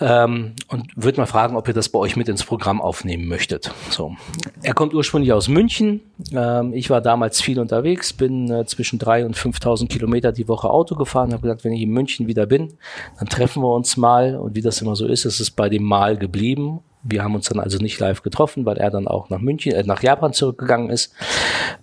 ähm, 0.00 0.54
und 0.68 0.86
würde 0.96 1.20
mal 1.20 1.26
fragen, 1.26 1.56
ob 1.56 1.66
ihr 1.68 1.74
das 1.74 1.88
bei 1.88 1.98
euch 1.98 2.16
mit 2.16 2.28
ins 2.28 2.44
Programm 2.44 2.80
aufnehmen 2.80 3.26
möchtet. 3.26 3.72
So, 3.90 4.14
er 4.62 4.74
kommt 4.74 4.94
ursprünglich 4.94 5.32
aus 5.32 5.48
München. 5.48 6.00
Ähm, 6.32 6.72
ich 6.72 6.90
war 6.90 7.00
damals 7.00 7.40
viel 7.40 7.58
unterwegs, 7.58 8.12
bin 8.12 8.50
äh, 8.50 8.64
zwischen 8.66 8.98
drei 8.98 9.24
und 9.24 9.36
5.000 9.36 9.88
Kilometer 9.88 10.32
die 10.32 10.48
Woche 10.48 10.70
Auto 10.70 10.94
gefahren. 10.94 11.32
Habe 11.32 11.42
gesagt, 11.42 11.64
wenn 11.64 11.72
ich 11.72 11.82
in 11.82 11.90
München 11.90 12.26
wieder 12.26 12.46
bin, 12.46 12.74
dann 13.18 13.28
treffen 13.28 13.62
wir 13.62 13.74
uns 13.74 13.96
mal. 13.96 14.36
Und 14.36 14.54
wie 14.54 14.62
das 14.62 14.80
immer 14.80 14.94
so 14.94 15.06
ist, 15.06 15.24
ist 15.24 15.40
es 15.40 15.50
bei 15.50 15.68
dem 15.68 15.82
Mal 15.82 16.16
geblieben. 16.16 16.80
Wir 17.02 17.22
haben 17.22 17.34
uns 17.34 17.48
dann 17.48 17.60
also 17.60 17.78
nicht 17.78 17.98
live 18.00 18.22
getroffen, 18.22 18.66
weil 18.66 18.76
er 18.76 18.90
dann 18.90 19.08
auch 19.08 19.30
nach 19.30 19.40
München, 19.40 19.72
äh, 19.72 19.84
nach 19.84 20.02
Japan 20.02 20.32
zurückgegangen 20.32 20.90
ist. 20.90 21.14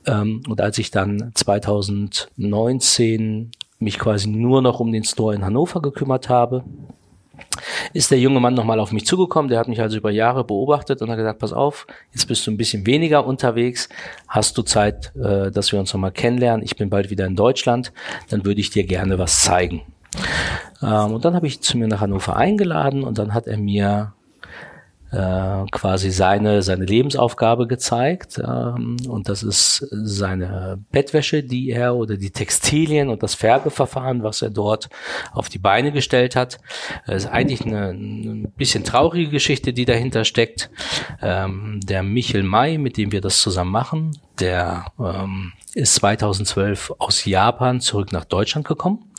Ähm, 0.06 0.44
und 0.48 0.62
als 0.62 0.78
ich 0.78 0.92
dann 0.92 1.32
2019 1.34 3.52
mich 3.80 4.00
quasi 4.00 4.28
nur 4.28 4.62
noch 4.62 4.80
um 4.80 4.92
den 4.92 5.04
Store 5.04 5.36
in 5.36 5.46
Hannover 5.46 5.82
gekümmert 5.82 6.30
habe, 6.30 6.64
ist 7.94 8.12
der 8.12 8.20
junge 8.20 8.40
Mann 8.40 8.54
nochmal 8.54 8.80
auf 8.80 8.92
mich 8.92 9.06
zugekommen. 9.06 9.50
Der 9.50 9.60
hat 9.60 9.68
mich 9.68 9.82
also 9.82 9.98
über 9.98 10.12
Jahre 10.12 10.44
beobachtet 10.44 11.02
und 11.02 11.10
hat 11.10 11.18
gesagt, 11.18 11.40
pass 11.40 11.54
auf, 11.54 11.88
jetzt 12.14 12.28
bist 12.28 12.46
du 12.46 12.52
ein 12.52 12.58
bisschen 12.58 12.86
weniger 12.86 13.26
unterwegs. 13.26 13.90
Hast 14.28 14.58
du 14.58 14.62
Zeit, 14.62 15.14
äh, 15.16 15.52
dass 15.52 15.72
wir 15.72 15.80
uns 15.80 15.94
nochmal 15.94 16.12
kennenlernen? 16.12 16.64
Ich 16.64 16.76
bin 16.76 16.90
bald 16.90 17.10
wieder 17.10 17.26
in 17.26 17.36
Deutschland. 17.36 17.94
Dann 18.30 18.46
würde 18.46 18.62
ich 18.62 18.70
dir 18.70 18.86
gerne 18.86 19.18
was 19.18 19.44
zeigen. 19.44 19.82
Ähm, 20.82 21.14
und 21.14 21.26
dann 21.26 21.36
habe 21.36 21.48
ich 21.48 21.62
zu 21.62 21.78
mir 21.78 21.88
nach 21.88 22.02
Hannover 22.02 22.36
eingeladen 22.36 23.04
und 23.04 23.18
dann 23.18 23.34
hat 23.34 23.48
er 23.48 23.58
mir 23.58 24.14
äh, 25.12 25.66
quasi 25.72 26.12
seine, 26.12 26.62
seine 26.62 26.86
Lebensaufgabe 26.86 27.68
gezeigt. 27.68 28.40
Ähm, 28.40 28.98
und 29.08 29.30
das 29.30 29.44
ist 29.44 29.88
seine 29.92 30.80
Bettwäsche, 30.92 31.44
die 31.44 31.70
er 31.70 31.96
oder 31.96 32.18
die 32.18 32.32
Textilien 32.32 33.10
und 33.10 33.24
das 33.24 33.36
Färbeverfahren, 33.36 34.24
was 34.24 34.42
er 34.42 34.50
dort 34.50 34.90
auf 35.32 35.50
die 35.50 35.60
Beine 35.60 35.92
gestellt 35.92 36.36
hat. 36.36 36.60
Das 37.08 37.24
ist 37.24 37.30
eigentlich 37.30 37.66
eine, 37.66 37.90
eine 37.90 38.48
bisschen 38.58 38.84
traurige 38.84 39.30
Geschichte, 39.30 39.74
die 39.74 39.86
dahinter 39.86 40.26
steckt. 40.26 40.70
Ähm, 41.22 41.80
der 41.84 42.04
Michel 42.04 42.44
May, 42.44 42.78
mit 42.78 42.98
dem 42.98 43.12
wir 43.12 43.22
das 43.22 43.40
zusammen 43.40 43.72
machen, 43.72 44.12
der 44.40 44.86
ähm, 45.00 45.54
ist 45.74 45.96
2012 45.96 46.94
aus 46.98 47.26
Japan 47.26 47.82
zurück 47.82 48.12
nach 48.12 48.26
Deutschland 48.26 48.68
gekommen, 48.68 49.12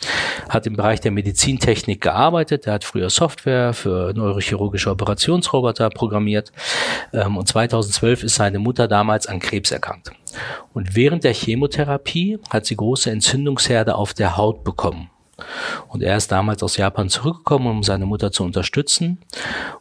hat 0.48 0.66
im 0.66 0.76
Bereich 0.76 1.00
der 1.00 1.10
Medizintechnik 1.10 2.00
gearbeitet, 2.00 2.66
er 2.66 2.74
hat 2.74 2.84
früher 2.84 3.10
Software 3.10 3.72
für 3.74 4.12
neurochirurgische 4.14 4.90
Operationsroboter 4.90 5.90
programmiert 5.90 6.52
ähm, 7.12 7.36
und 7.36 7.46
2012 7.46 8.24
ist 8.24 8.36
seine 8.36 8.58
Mutter 8.58 8.88
damals 8.88 9.26
an 9.26 9.38
Krebs 9.38 9.70
erkrankt. 9.70 10.12
Und 10.72 10.96
während 10.96 11.24
der 11.24 11.34
Chemotherapie 11.34 12.38
hat 12.50 12.66
sie 12.66 12.76
große 12.76 13.10
Entzündungsherde 13.10 13.94
auf 13.94 14.14
der 14.14 14.36
Haut 14.36 14.64
bekommen. 14.64 15.10
Und 15.88 16.02
er 16.02 16.16
ist 16.16 16.32
damals 16.32 16.62
aus 16.62 16.78
Japan 16.78 17.10
zurückgekommen, 17.10 17.68
um 17.68 17.82
seine 17.82 18.06
Mutter 18.06 18.32
zu 18.32 18.42
unterstützen. 18.42 19.18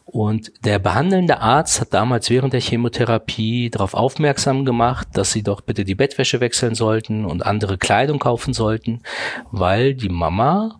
Und 0.04 0.52
der 0.64 0.78
behandelnde 0.78 1.40
Arzt 1.40 1.80
hat 1.80 1.94
damals 1.94 2.28
während 2.30 2.52
der 2.52 2.60
Chemotherapie 2.60 3.70
darauf 3.70 3.94
aufmerksam 3.94 4.64
gemacht, 4.64 5.08
dass 5.14 5.32
sie 5.32 5.42
doch 5.42 5.62
bitte 5.62 5.84
die 5.84 5.94
Bettwäsche 5.94 6.40
wechseln 6.40 6.74
sollten 6.74 7.24
und 7.24 7.44
andere 7.44 7.78
Kleidung 7.78 8.18
kaufen 8.18 8.52
sollten, 8.52 9.00
weil 9.50 9.94
die 9.94 10.10
Mama 10.10 10.78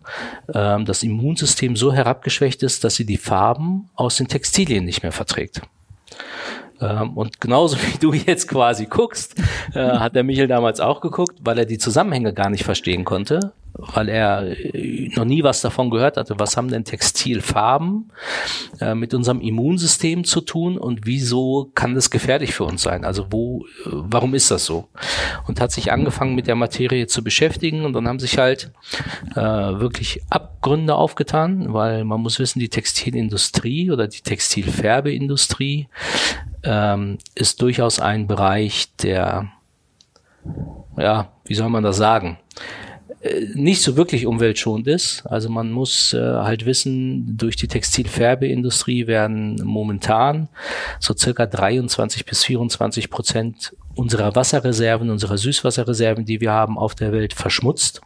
ähm, 0.53 0.85
das 0.85 1.03
Immunsystem 1.03 1.75
so 1.75 1.91
herabgeschwächt 1.91 2.61
ist, 2.63 2.83
dass 2.83 2.95
sie 2.95 3.05
die 3.05 3.17
Farben 3.17 3.89
aus 3.95 4.17
den 4.17 4.27
Textilien 4.27 4.85
nicht 4.85 5.01
mehr 5.01 5.11
verträgt. 5.11 5.61
Ähm, 6.79 7.17
und 7.17 7.41
genauso 7.41 7.77
wie 7.77 7.97
du 7.97 8.13
jetzt 8.13 8.47
quasi 8.47 8.85
guckst, 8.85 9.35
äh, 9.73 9.79
hat 9.79 10.15
der 10.15 10.23
Michel 10.23 10.47
damals 10.47 10.79
auch 10.79 11.01
geguckt, 11.01 11.39
weil 11.41 11.57
er 11.57 11.65
die 11.65 11.79
Zusammenhänge 11.79 12.33
gar 12.33 12.49
nicht 12.49 12.63
verstehen 12.63 13.03
konnte 13.03 13.53
weil 13.77 14.09
er 14.09 14.57
äh, 14.73 15.09
noch 15.15 15.25
nie 15.25 15.43
was 15.43 15.61
davon 15.61 15.89
gehört 15.89 16.17
hatte. 16.17 16.35
Was 16.39 16.57
haben 16.57 16.69
denn 16.69 16.83
Textilfarben 16.83 18.11
äh, 18.79 18.95
mit 18.95 19.13
unserem 19.13 19.41
Immunsystem 19.41 20.23
zu 20.23 20.41
tun 20.41 20.77
und 20.77 21.05
wieso 21.05 21.71
kann 21.75 21.95
das 21.95 22.09
gefährlich 22.09 22.53
für 22.53 22.63
uns 22.63 22.81
sein? 22.81 23.05
Also 23.05 23.27
wo, 23.29 23.65
äh, 23.85 23.89
warum 23.91 24.33
ist 24.33 24.51
das 24.51 24.65
so? 24.65 24.87
Und 25.47 25.61
hat 25.61 25.71
sich 25.71 25.91
angefangen 25.91 26.35
mit 26.35 26.47
der 26.47 26.55
Materie 26.55 27.07
zu 27.07 27.23
beschäftigen 27.23 27.85
und 27.85 27.93
dann 27.93 28.07
haben 28.07 28.19
sich 28.19 28.37
halt 28.37 28.71
äh, 29.35 29.41
wirklich 29.41 30.21
Abgründe 30.29 30.95
aufgetan, 30.95 31.73
weil 31.73 32.03
man 32.03 32.21
muss 32.21 32.39
wissen, 32.39 32.59
die 32.59 32.69
Textilindustrie 32.69 33.91
oder 33.91 34.07
die 34.07 34.21
Textilfärbeindustrie 34.21 35.87
ähm, 36.63 37.17
ist 37.35 37.61
durchaus 37.61 37.99
ein 37.99 38.27
Bereich, 38.27 38.95
der 38.97 39.51
ja, 40.97 41.31
wie 41.45 41.55
soll 41.55 41.69
man 41.69 41.83
das 41.83 41.97
sagen? 41.97 42.37
Äh, 43.21 43.47
nicht 43.53 43.81
so 43.81 43.97
wirklich 43.97 44.25
umweltschonend 44.25 44.87
ist. 44.87 45.25
Also 45.25 45.49
man 45.49 45.71
muss 45.71 46.13
äh, 46.13 46.19
halt 46.19 46.65
wissen, 46.65 47.37
durch 47.37 47.55
die 47.55 47.67
Textilfärbeindustrie 47.67 49.07
werden 49.07 49.61
momentan 49.63 50.49
so 50.99 51.15
circa 51.15 51.45
23 51.45 52.25
bis 52.25 52.43
24 52.43 53.09
Prozent 53.09 53.75
unserer 53.95 54.35
Wasserreserven, 54.35 55.09
unserer 55.09 55.37
Süßwasserreserven, 55.37 56.25
die 56.25 56.41
wir 56.41 56.51
haben 56.51 56.77
auf 56.77 56.93
der 56.93 57.11
Welt, 57.11 57.33
verschmutzt 57.33 58.01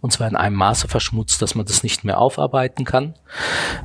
und 0.00 0.12
zwar 0.12 0.28
in 0.28 0.36
einem 0.36 0.56
Maße 0.56 0.88
verschmutzt, 0.88 1.42
dass 1.42 1.54
man 1.54 1.66
das 1.66 1.82
nicht 1.82 2.04
mehr 2.04 2.18
aufarbeiten 2.18 2.84
kann. 2.84 3.14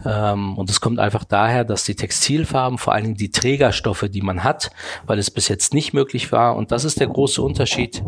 Ähm, 0.05 0.57
und 0.57 0.69
es 0.69 0.79
kommt 0.79 0.99
einfach 0.99 1.23
daher, 1.23 1.65
dass 1.65 1.83
die 1.83 1.95
Textilfarben, 1.95 2.77
vor 2.77 2.93
allen 2.93 3.03
Dingen 3.03 3.17
die 3.17 3.31
Trägerstoffe, 3.31 4.05
die 4.09 4.21
man 4.21 4.43
hat, 4.43 4.71
weil 5.05 5.19
es 5.19 5.29
bis 5.29 5.47
jetzt 5.47 5.73
nicht 5.73 5.93
möglich 5.93 6.31
war, 6.31 6.55
und 6.55 6.71
das 6.71 6.85
ist 6.85 6.99
der 6.99 7.07
große 7.07 7.41
Unterschied, 7.41 8.01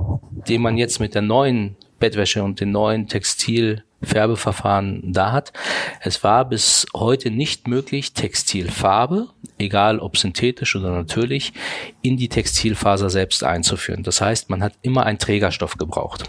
den 0.48 0.62
man 0.62 0.78
jetzt 0.78 1.00
mit 1.00 1.16
der 1.16 1.22
neuen 1.22 1.76
Bettwäsche 2.00 2.44
und 2.44 2.60
den 2.60 2.72
neuen 2.72 3.08
Textilfärbeverfahren 3.08 5.14
da 5.14 5.32
hat. 5.32 5.54
Es 6.02 6.24
war 6.24 6.46
bis 6.46 6.86
heute 6.96 7.32
nicht 7.32 7.68
möglich, 7.68 8.14
Textilfarbe, 8.14 9.28
egal 9.58 10.00
ob 10.00 10.18
synthetisch 10.18 10.76
oder 10.76 10.92
natürlich, 10.92 11.54
in 12.02 12.18
die 12.18 12.30
Textilfaser 12.30 13.10
selbst 13.10 13.44
einzuführen. 13.44 14.04
Das 14.04 14.22
heißt, 14.22 14.50
man 14.50 14.64
hat 14.64 14.74
immer 14.82 15.06
einen 15.06 15.20
Trägerstoff 15.20 15.78
gebraucht. 15.78 16.26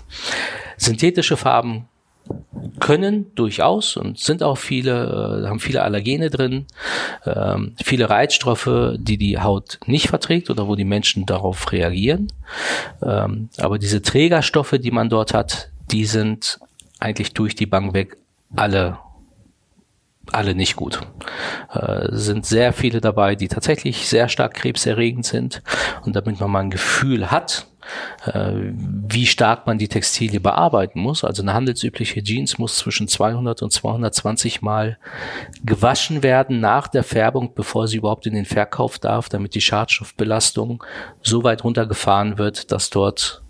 Synthetische 0.77 1.37
Farben 1.37 1.89
können 2.81 3.35
durchaus 3.35 3.97
und 3.97 4.19
sind 4.19 4.43
auch 4.43 4.57
viele, 4.57 5.43
äh, 5.45 5.49
haben 5.49 5.61
viele 5.61 5.83
Allergene 5.83 6.31
drin, 6.31 6.67
ähm, 7.27 7.75
viele 7.83 8.09
Reizstoffe, 8.11 8.97
die 8.97 9.19
die 9.19 9.39
Haut 9.39 9.79
nicht 9.87 10.09
verträgt 10.09 10.51
oder 10.51 10.69
wo 10.69 10.75
die 10.75 10.85
Menschen 10.85 11.27
darauf 11.27 11.73
reagieren. 11.73 12.33
Ähm, 13.03 13.49
aber 13.59 13.79
diese 13.79 14.03
Trägerstoffe, 14.03 14.77
die 14.81 14.91
man 14.91 15.09
dort 15.09 15.35
hat, 15.35 15.71
die 15.91 16.05
sind 16.05 16.59
eigentlich 17.01 17.33
durch 17.35 17.55
die 17.55 17.67
Bank 17.67 17.95
weg 17.95 18.17
alle 18.57 18.99
alle 20.33 20.55
nicht 20.55 20.77
gut. 20.77 21.01
Äh, 21.73 22.09
sind 22.11 22.45
sehr 22.45 22.75
viele 22.75 23.01
dabei, 23.01 23.35
die 23.35 23.49
tatsächlich 23.49 24.09
sehr 24.09 24.29
stark 24.29 24.53
krebserregend 24.55 25.25
sind. 25.25 25.63
Und 26.05 26.17
damit 26.17 26.39
man 26.39 26.51
mal 26.51 26.61
ein 26.61 26.71
Gefühl 26.71 27.31
hat, 27.31 27.67
wie 28.33 29.27
stark 29.27 29.67
man 29.67 29.79
die 29.79 29.89
Textilie 29.89 30.41
bearbeiten 30.41 31.01
muss. 31.01 31.25
Also 31.25 31.43
eine 31.43 31.55
handelsübliche 31.55 32.23
Jeans 32.23 32.59
muss 32.59 32.77
zwischen 32.77 33.09
200 33.09 33.63
und 33.63 33.73
220 33.73 34.63
Mal 34.63 34.99
gewaschen 35.65 36.23
werden 36.23 36.61
nach 36.61 36.89
der 36.89 37.05
Färbung, 37.05 37.55
bevor 37.55 37.89
sie 37.89 37.99
überhaupt 37.99 38.27
in 38.27 38.35
den 38.35 38.45
Verkauf 38.45 38.99
darf, 38.99 39.29
damit 39.29 39.55
die 39.55 39.61
Schadstoffbelastung 39.61 40.85
so 41.23 41.45
weit 41.45 41.65
runtergefahren 41.65 42.39
wird, 42.39 42.73
dass 42.73 42.91
dort 42.91 43.43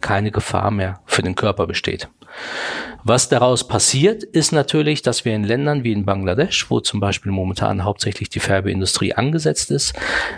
keine 0.00 0.30
Gefahr 0.30 0.70
mehr 0.70 1.00
für 1.06 1.22
den 1.22 1.34
Körper 1.34 1.66
besteht. 1.66 2.08
Was 3.04 3.28
daraus 3.28 3.66
passiert, 3.66 4.22
ist 4.22 4.52
natürlich, 4.52 5.02
dass 5.02 5.24
wir 5.24 5.34
in 5.34 5.42
Ländern 5.42 5.82
wie 5.82 5.92
in 5.92 6.04
Bangladesch, 6.04 6.70
wo 6.70 6.78
zum 6.78 7.00
Beispiel 7.00 7.32
momentan 7.32 7.82
hauptsächlich 7.82 8.28
die 8.28 8.38
Färbeindustrie 8.38 9.14
angesetzt 9.14 9.72
ist, 9.72 9.94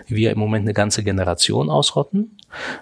wir 0.07 0.31
im 0.31 0.39
Moment 0.39 0.65
eine 0.65 0.73
ganze 0.73 1.05
Generation 1.05 1.69
ausrotten, 1.69 2.39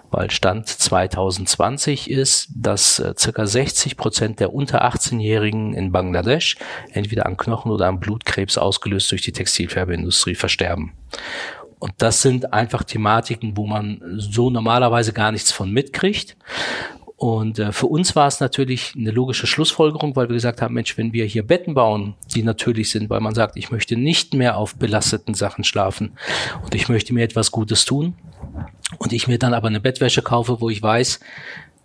weil 0.09 0.31
Stand 0.31 0.69
2020 0.69 2.09
ist, 2.09 2.47
dass 2.55 2.99
äh, 2.99 3.13
circa 3.17 3.45
60 3.45 3.97
Prozent 3.97 4.39
der 4.39 4.53
unter 4.53 4.85
18-Jährigen 4.85 5.73
in 5.73 5.91
Bangladesch 5.91 6.55
entweder 6.91 7.25
an 7.25 7.35
Knochen 7.35 7.71
oder 7.71 7.87
an 7.87 7.99
Blutkrebs 7.99 8.57
ausgelöst 8.57 9.11
durch 9.11 9.21
die 9.21 9.33
Textilfärbeindustrie 9.33 10.35
versterben. 10.35 10.93
Und 11.79 11.91
das 11.97 12.21
sind 12.21 12.53
einfach 12.53 12.83
Thematiken, 12.83 13.57
wo 13.57 13.67
man 13.67 14.01
so 14.15 14.49
normalerweise 14.49 15.11
gar 15.11 15.33
nichts 15.33 15.51
von 15.51 15.69
mitkriegt. 15.69 16.37
Und 17.23 17.57
äh, 17.57 17.71
für 17.71 17.85
uns 17.85 18.17
war 18.17 18.27
es 18.27 18.41
natürlich 18.41 18.95
eine 18.97 19.11
logische 19.11 19.47
Schlussfolgerung, 19.47 20.13
weil 20.17 20.27
wir 20.27 20.33
gesagt 20.33 20.61
haben, 20.61 20.73
Mensch, 20.73 20.97
wenn 20.97 21.13
wir 21.13 21.23
hier 21.23 21.47
Betten 21.47 21.73
bauen, 21.73 22.15
die 22.35 22.43
natürlich 22.43 22.89
sind, 22.89 23.09
weil 23.09 23.21
man 23.21 23.33
sagt, 23.33 23.55
ich 23.55 23.71
möchte 23.71 23.95
nicht 23.95 24.33
mehr 24.33 24.57
auf 24.57 24.75
belasteten 24.75 25.33
Sachen 25.33 25.63
schlafen 25.63 26.17
und 26.65 26.75
ich 26.75 26.89
möchte 26.89 27.13
mir 27.13 27.23
etwas 27.23 27.51
Gutes 27.51 27.85
tun 27.85 28.15
und 28.97 29.13
ich 29.13 29.29
mir 29.29 29.39
dann 29.39 29.53
aber 29.53 29.69
eine 29.69 29.79
Bettwäsche 29.79 30.21
kaufe, 30.21 30.59
wo 30.59 30.69
ich 30.69 30.83
weiß, 30.83 31.21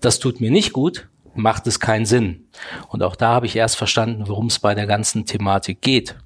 das 0.01 0.19
tut 0.19 0.41
mir 0.41 0.51
nicht 0.51 0.73
gut, 0.73 1.09
macht 1.37 1.69
es 1.69 1.79
keinen 1.79 2.05
Sinn. 2.05 2.49
Und 2.89 3.05
auch 3.05 3.15
da 3.15 3.29
habe 3.29 3.47
ich 3.47 3.55
erst 3.55 3.77
verstanden, 3.77 4.27
worum 4.27 4.47
es 4.47 4.59
bei 4.59 4.75
der 4.75 4.89
ganzen 4.89 5.25
Thematik 5.25 5.83
geht. 5.83 6.17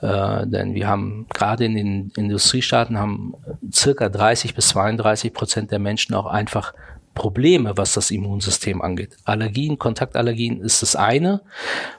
Äh, 0.00 0.48
denn 0.48 0.74
wir 0.74 0.88
haben 0.88 1.28
gerade 1.32 1.64
in 1.64 1.76
den 1.76 2.12
Industriestaaten 2.16 2.98
haben 2.98 3.34
circa 3.72 4.08
30 4.08 4.56
bis 4.56 4.70
32 4.70 5.32
Prozent 5.32 5.70
der 5.70 5.78
Menschen 5.78 6.16
auch 6.16 6.26
einfach 6.26 6.74
Probleme, 7.18 7.76
was 7.76 7.94
das 7.94 8.12
Immunsystem 8.12 8.80
angeht. 8.80 9.16
Allergien, 9.24 9.76
Kontaktallergien 9.76 10.60
ist 10.60 10.82
das 10.82 10.94
eine. 10.94 11.40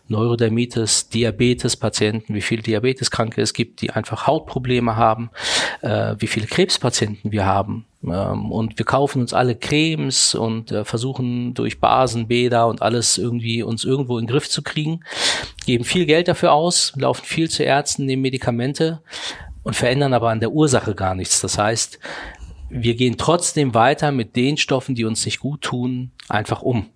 Neurodermitis, 0.07 1.09
Diabetes-Patienten, 1.09 2.33
wie 2.33 2.41
viele 2.41 2.63
Diabeteskranke 2.63 3.41
es 3.41 3.53
gibt, 3.53 3.81
die 3.81 3.91
einfach 3.91 4.27
Hautprobleme 4.27 4.95
haben, 4.95 5.29
äh, 5.81 6.15
wie 6.19 6.27
viele 6.27 6.47
Krebspatienten 6.47 7.33
wir 7.33 7.45
haben. 7.45 7.85
Ähm, 8.03 8.49
und 8.51 8.77
wir 8.79 8.85
kaufen 8.85 9.21
uns 9.21 9.33
alle 9.33 9.55
Cremes 9.55 10.35
und 10.35 10.71
äh, 10.71 10.85
versuchen 10.85 11.53
durch 11.53 11.81
Basenbäder 11.81 12.67
und 12.67 12.81
alles 12.81 13.17
irgendwie 13.17 13.61
uns 13.61 13.83
irgendwo 13.83 14.17
in 14.17 14.25
den 14.25 14.31
Griff 14.31 14.49
zu 14.49 14.61
kriegen, 14.61 15.01
geben 15.65 15.83
viel 15.83 16.05
Geld 16.05 16.29
dafür 16.29 16.53
aus, 16.53 16.93
laufen 16.95 17.25
viel 17.25 17.49
zu 17.49 17.63
Ärzten, 17.63 18.05
nehmen 18.05 18.21
Medikamente 18.21 19.01
und 19.63 19.75
verändern 19.75 20.13
aber 20.13 20.29
an 20.29 20.39
der 20.39 20.51
Ursache 20.51 20.95
gar 20.95 21.13
nichts. 21.13 21.41
Das 21.41 21.57
heißt, 21.57 21.99
wir 22.69 22.95
gehen 22.95 23.17
trotzdem 23.17 23.73
weiter 23.73 24.11
mit 24.11 24.35
den 24.35 24.57
Stoffen, 24.57 24.95
die 24.95 25.05
uns 25.05 25.25
nicht 25.25 25.39
gut 25.39 25.61
tun, 25.61 26.11
einfach 26.27 26.61
um. 26.61 26.87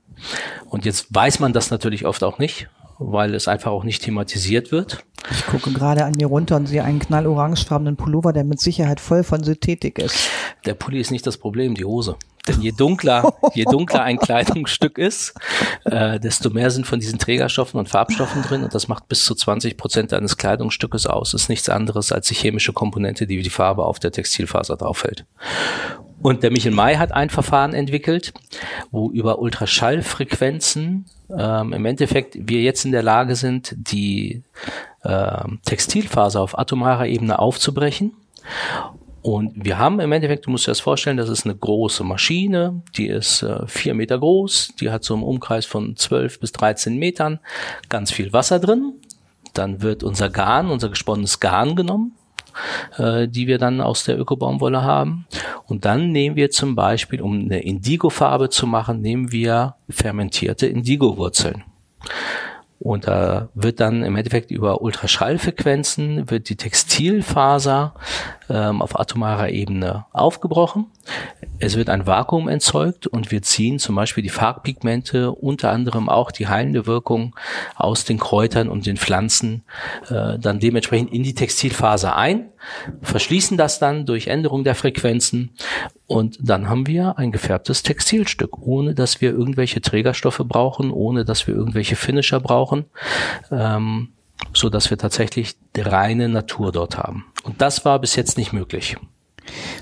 Und 0.70 0.86
jetzt 0.86 1.08
weiß 1.14 1.40
man 1.40 1.54
das 1.54 1.72
natürlich 1.72 2.06
oft 2.06 2.24
auch 2.24 2.40
nicht, 2.40 2.70
weil 3.00 3.34
es 3.34 3.48
einfach 3.48 3.72
auch 3.72 3.84
nicht 3.84 4.04
thematisiert 4.04 4.72
wird. 4.72 5.04
Ich 5.32 5.46
gucke 5.46 5.72
gerade 5.72 6.06
an 6.06 6.14
mir 6.18 6.28
runter 6.28 6.56
und 6.58 6.68
sehe 6.68 6.84
einen 6.84 7.00
knallorangefarbenen 7.00 7.96
Pullover, 7.96 8.34
der 8.34 8.44
mit 8.44 8.60
Sicherheit 8.60 9.00
voll 9.00 9.24
von 9.24 9.44
Synthetik 9.44 10.00
ist. 10.00 10.30
Der 10.66 10.74
Pulli 10.74 11.00
ist 11.00 11.12
nicht 11.12 11.26
das 11.26 11.38
Problem, 11.38 11.76
die 11.76 11.86
Hose. 11.86 12.18
Denn 12.48 12.62
je 12.62 12.72
dunkler, 12.72 13.34
je 13.54 13.64
dunkler 13.64 14.04
ein 14.04 14.18
Kleidungsstück 14.20 14.98
ist, 14.98 15.34
äh, 15.86 16.20
desto 16.20 16.50
mehr 16.50 16.72
sind 16.72 16.86
von 16.86 17.00
diesen 17.00 17.18
Trägerstoffen 17.18 17.80
und 17.80 17.88
Farbstoffen 17.88 18.42
drin 18.42 18.64
und 18.64 18.74
das 18.74 18.88
macht 18.88 19.08
bis 19.08 19.24
zu 19.24 19.34
20 19.34 19.78
Prozent 19.78 20.14
eines 20.14 20.38
Kleidungsstückes 20.38 21.08
aus. 21.08 21.32
Das 21.32 21.44
ist 21.44 21.50
nichts 21.50 21.70
anderes 21.70 22.12
als 22.12 22.28
die 22.28 22.36
chemische 22.36 22.74
Komponente, 22.74 23.28
die 23.28 23.42
die 23.42 23.50
Farbe 23.50 23.86
auf 23.86 24.00
der 24.00 24.12
Textilfaser 24.12 24.76
draufhält. 24.76 25.26
Und 26.22 26.44
der 26.44 26.52
Michel 26.52 26.72
May 26.72 26.96
hat 26.96 27.12
ein 27.12 27.30
Verfahren 27.30 27.74
entwickelt, 27.74 28.34
wo 28.92 29.10
über 29.10 29.40
Ultraschallfrequenzen 29.40 31.06
ähm, 31.38 31.74
im 31.74 31.86
Endeffekt 31.86 32.36
wir 32.40 32.62
jetzt 32.62 32.86
in 32.86 32.92
der 32.92 33.04
Lage 33.04 33.36
sind, 33.36 33.76
die 33.78 34.44
äh, 35.04 35.44
Textilfaser 35.66 36.42
auf 36.42 36.58
atomarer 36.58 37.08
Ebene 37.08 37.40
aufzubrechen 37.40 38.14
und 39.24 39.54
wir 39.56 39.80
haben 39.80 40.02
im 40.02 40.12
Endeffekt, 40.12 40.46
du 40.46 40.52
musst 40.52 40.68
dir 40.68 40.72
das 40.72 40.82
vorstellen, 40.82 41.16
das 41.16 41.30
ist 41.30 41.46
eine 41.46 41.56
große 41.56 42.04
Maschine, 42.04 42.82
die 42.98 43.08
ist 43.08 43.42
äh, 43.42 43.66
vier 43.68 43.94
Meter 43.94 44.20
groß, 44.20 44.74
die 44.82 44.92
hat 44.92 45.06
so 45.06 45.14
einen 45.14 45.24
Umkreis 45.24 45.66
von 45.66 45.96
12 45.96 46.42
bis 46.42 46.52
13 46.52 46.98
Metern, 46.98 47.40
ganz 47.88 48.12
viel 48.12 48.34
Wasser 48.34 48.60
drin. 48.60 48.96
Dann 49.54 49.82
wird 49.82 50.04
unser 50.04 50.30
Garn, 50.30 50.70
unser 50.70 50.90
gesponnenes 50.90 51.40
Garn 51.40 51.78
genommen, 51.78 52.18
äh, 52.98 53.30
die 53.30 53.48
wir 53.48 53.60
dann 53.60 53.80
aus 53.80 54.04
der 54.04 54.20
Ökobaumwolle 54.20 54.84
haben. 54.84 55.26
Und 55.68 55.86
dann 55.86 56.12
nehmen 56.12 56.36
wir 56.36 56.52
zum 56.52 56.76
Beispiel, 56.76 57.22
um 57.22 57.46
eine 57.46 57.64
Indigo-Farbe 57.64 58.50
zu 58.50 58.68
machen, 58.68 59.00
nehmen 59.00 59.32
wir 59.32 59.76
fermentierte 59.90 60.68
Indigo-Wurzeln. 60.68 61.64
Und 62.84 63.08
da 63.08 63.48
wird 63.54 63.80
dann 63.80 64.04
im 64.04 64.18
Endeffekt 64.18 64.52
über 64.52 64.82
Ultraschallfrequenzen 64.82 66.30
wird 66.30 66.50
die 66.50 66.58
Textilfaser 66.58 67.94
ähm, 68.50 68.82
auf 68.82 69.00
atomarer 69.00 69.52
Ebene 69.52 70.06
aufgebrochen. 70.12 70.88
Es 71.60 71.78
wird 71.78 71.90
ein 71.90 72.08
Vakuum 72.08 72.50
erzeugt 72.50 73.08
und 73.08 73.32
wir 73.32 73.42
ziehen 73.42 73.80
zum 73.80 73.96
Beispiel 73.96 74.22
die 74.22 74.30
Farbpigmente, 74.30 75.32
unter 75.32 75.72
anderem 75.72 76.10
auch 76.10 76.30
die 76.30 76.50
heilende 76.50 76.86
Wirkung 76.86 77.34
aus 77.78 78.04
den 78.04 78.20
Kräutern 78.20 78.68
und 78.68 78.86
den 78.86 78.98
Pflanzen, 78.98 79.64
äh, 80.10 80.38
dann 80.38 80.60
dementsprechend 80.60 81.14
in 81.14 81.24
die 81.24 81.36
Textilfaser 81.36 82.18
ein, 82.18 82.50
verschließen 83.02 83.56
das 83.56 83.80
dann 83.80 84.06
durch 84.06 84.28
Änderung 84.28 84.66
der 84.66 84.76
Frequenzen 84.76 85.52
und 86.14 86.38
dann 86.42 86.70
haben 86.70 86.88
wir 86.88 87.18
ein 87.18 87.32
gefärbtes 87.32 87.84
Textilstück, 87.84 88.58
ohne 88.60 88.94
dass 88.94 89.22
wir 89.22 89.32
irgendwelche 89.32 89.82
Trägerstoffe 89.82 90.42
brauchen, 90.46 90.92
ohne 90.92 91.26
dass 91.26 91.48
wir 91.48 91.56
irgendwelche 91.56 91.96
Finisher 91.96 92.40
brauchen. 92.40 92.86
Ähm, 93.52 94.10
so 94.54 94.70
dass 94.70 94.90
wir 94.90 94.98
tatsächlich 94.98 95.56
reine 95.78 96.28
Natur 96.28 96.72
dort 96.72 96.98
haben. 96.98 97.26
Und 97.44 97.62
das 97.62 97.86
war 97.86 98.00
bis 98.00 98.16
jetzt 98.16 98.38
nicht 98.38 98.52
möglich. 98.52 98.98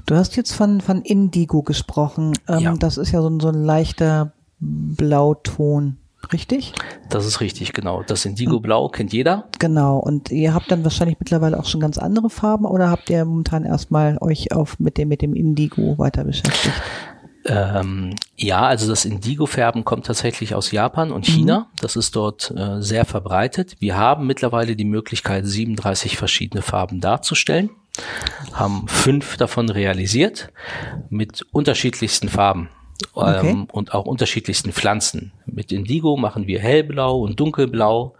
Du 0.05 0.15
hast 0.15 0.35
jetzt 0.35 0.53
von, 0.53 0.81
von 0.81 1.01
Indigo 1.01 1.63
gesprochen. 1.63 2.33
Ähm, 2.47 2.59
ja. 2.59 2.75
Das 2.75 2.97
ist 2.97 3.11
ja 3.11 3.21
so, 3.21 3.39
so 3.39 3.49
ein 3.49 3.63
leichter 3.63 4.33
Blauton. 4.59 5.97
Richtig? 6.31 6.73
Das 7.09 7.25
ist 7.25 7.41
richtig, 7.41 7.73
genau. 7.73 8.03
Das 8.03 8.25
Indigo-Blau 8.25 8.89
kennt 8.89 9.11
jeder. 9.11 9.49
Genau. 9.59 9.97
Und 9.97 10.31
ihr 10.31 10.53
habt 10.53 10.71
dann 10.71 10.83
wahrscheinlich 10.83 11.19
mittlerweile 11.19 11.59
auch 11.59 11.65
schon 11.65 11.81
ganz 11.81 11.97
andere 11.97 12.29
Farben 12.29 12.65
oder 12.65 12.89
habt 12.89 13.09
ihr 13.09 13.25
momentan 13.25 13.65
erstmal 13.65 14.17
euch 14.21 14.53
auf 14.53 14.79
mit 14.79 14.97
dem, 14.97 15.09
mit 15.09 15.21
dem 15.21 15.33
Indigo 15.33 15.97
weiter 15.97 16.23
beschäftigt? 16.23 16.73
Ähm, 17.45 18.15
ja, 18.37 18.61
also 18.61 18.87
das 18.87 19.03
Indigo-Färben 19.03 19.83
kommt 19.83 20.05
tatsächlich 20.05 20.53
aus 20.53 20.71
Japan 20.71 21.11
und 21.11 21.25
China. 21.25 21.59
Mhm. 21.59 21.77
Das 21.81 21.95
ist 21.95 22.15
dort 22.15 22.53
äh, 22.55 22.81
sehr 22.81 23.05
verbreitet. 23.05 23.75
Wir 23.79 23.97
haben 23.97 24.27
mittlerweile 24.27 24.75
die 24.75 24.85
Möglichkeit, 24.85 25.45
37 25.45 26.17
verschiedene 26.17 26.61
Farben 26.61 27.01
darzustellen, 27.01 27.71
haben 28.53 28.87
fünf 28.87 29.37
davon 29.37 29.69
realisiert 29.69 30.51
mit 31.09 31.45
unterschiedlichsten 31.51 32.29
Farben 32.29 32.69
okay. 33.13 33.49
ähm, 33.49 33.67
und 33.71 33.93
auch 33.93 34.05
unterschiedlichsten 34.05 34.71
Pflanzen. 34.71 35.31
Mit 35.45 35.71
Indigo 35.71 36.17
machen 36.17 36.47
wir 36.47 36.59
hellblau 36.59 37.19
und 37.19 37.39
dunkelblau 37.39 38.15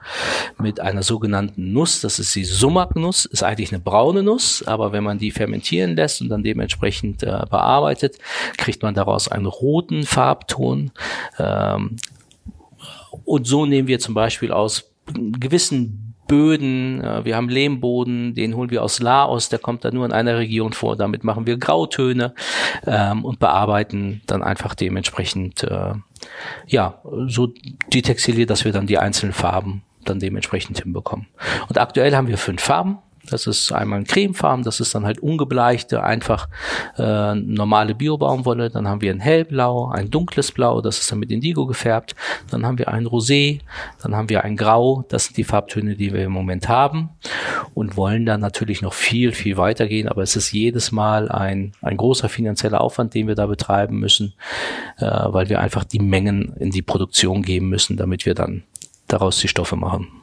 mit 0.59 0.79
einer 0.79 1.03
sogenannten 1.03 1.71
Nuss, 1.73 2.01
das 2.01 2.19
ist 2.19 2.35
die 2.35 2.45
Sumaknuss, 2.45 3.25
ist 3.25 3.43
eigentlich 3.43 3.71
eine 3.71 3.81
braune 3.81 4.23
Nuss, 4.23 4.63
aber 4.65 4.91
wenn 4.91 5.03
man 5.03 5.17
die 5.17 5.31
fermentieren 5.31 5.95
lässt 5.95 6.21
und 6.21 6.29
dann 6.29 6.43
dementsprechend 6.43 7.23
äh, 7.23 7.45
bearbeitet, 7.49 8.17
kriegt 8.57 8.83
man 8.83 8.93
daraus 8.93 9.27
einen 9.27 9.45
roten 9.45 10.03
Farbton. 10.03 10.91
Ähm, 11.39 11.97
und 13.25 13.47
so 13.47 13.65
nehmen 13.65 13.87
wir 13.87 13.99
zum 13.99 14.13
Beispiel 14.13 14.51
aus 14.51 14.91
gewissen 15.13 16.11
Böden, 16.31 17.03
wir 17.25 17.35
haben 17.35 17.49
Lehmboden, 17.49 18.33
den 18.35 18.55
holen 18.55 18.71
wir 18.71 18.83
aus 18.83 19.01
Laos, 19.01 19.49
der 19.49 19.59
kommt 19.59 19.83
da 19.83 19.91
nur 19.91 20.05
in 20.05 20.13
einer 20.13 20.37
Region 20.37 20.71
vor. 20.71 20.95
Damit 20.95 21.25
machen 21.25 21.45
wir 21.45 21.57
Grautöne 21.57 22.33
ähm, 22.87 23.25
und 23.25 23.39
bearbeiten 23.39 24.21
dann 24.27 24.41
einfach 24.41 24.73
dementsprechend 24.73 25.63
äh, 25.63 25.93
ja 26.67 27.01
so 27.27 27.51
die 27.91 28.01
Textilie, 28.01 28.45
dass 28.45 28.63
wir 28.63 28.71
dann 28.71 28.87
die 28.87 28.97
einzelnen 28.97 29.33
Farben 29.33 29.83
dann 30.05 30.19
dementsprechend 30.19 30.79
hinbekommen. 30.79 31.27
Und 31.67 31.77
aktuell 31.77 32.15
haben 32.15 32.27
wir 32.27 32.37
fünf 32.37 32.61
Farben. 32.61 32.99
Das 33.29 33.47
ist 33.47 33.71
einmal 33.71 33.99
ein 33.99 34.05
Cremefarben, 34.05 34.63
das 34.63 34.79
ist 34.79 34.95
dann 34.95 35.05
halt 35.05 35.19
ungebleichte, 35.19 36.03
einfach 36.03 36.49
äh, 36.97 37.36
normale 37.36 37.93
Biobaumwolle. 37.93 38.69
Dann 38.69 38.88
haben 38.88 39.01
wir 39.01 39.12
ein 39.12 39.19
hellblau, 39.19 39.89
ein 39.89 40.10
dunkles 40.10 40.51
Blau, 40.51 40.81
das 40.81 40.99
ist 40.99 41.12
dann 41.12 41.19
mit 41.19 41.31
Indigo 41.31 41.65
gefärbt. 41.65 42.15
Dann 42.49 42.65
haben 42.65 42.77
wir 42.77 42.88
ein 42.88 43.05
Rosé, 43.05 43.60
dann 44.01 44.15
haben 44.15 44.29
wir 44.29 44.43
ein 44.43 44.57
Grau. 44.57 45.05
Das 45.10 45.25
sind 45.25 45.38
die 45.38 45.43
Farbtöne, 45.43 45.95
die 45.95 46.13
wir 46.13 46.23
im 46.23 46.31
Moment 46.31 46.67
haben 46.67 47.10
und 47.73 47.95
wollen 47.95 48.25
dann 48.25 48.41
natürlich 48.41 48.81
noch 48.81 48.93
viel, 48.93 49.31
viel 49.34 49.57
weitergehen. 49.57 50.07
Aber 50.07 50.23
es 50.23 50.36
ist 50.36 50.51
jedes 50.51 50.91
Mal 50.91 51.29
ein, 51.29 51.73
ein 51.81 51.97
großer 51.97 52.29
finanzieller 52.29 52.81
Aufwand, 52.81 53.13
den 53.13 53.27
wir 53.27 53.36
da 53.36 53.45
betreiben 53.45 53.99
müssen, 53.99 54.34
äh, 54.97 55.05
weil 55.05 55.49
wir 55.49 55.60
einfach 55.60 55.84
die 55.84 55.99
Mengen 55.99 56.53
in 56.57 56.71
die 56.71 56.81
Produktion 56.81 57.43
geben 57.43 57.69
müssen, 57.69 57.97
damit 57.97 58.25
wir 58.25 58.34
dann 58.34 58.63
daraus 59.07 59.39
die 59.39 59.47
Stoffe 59.47 59.75
machen. 59.75 60.20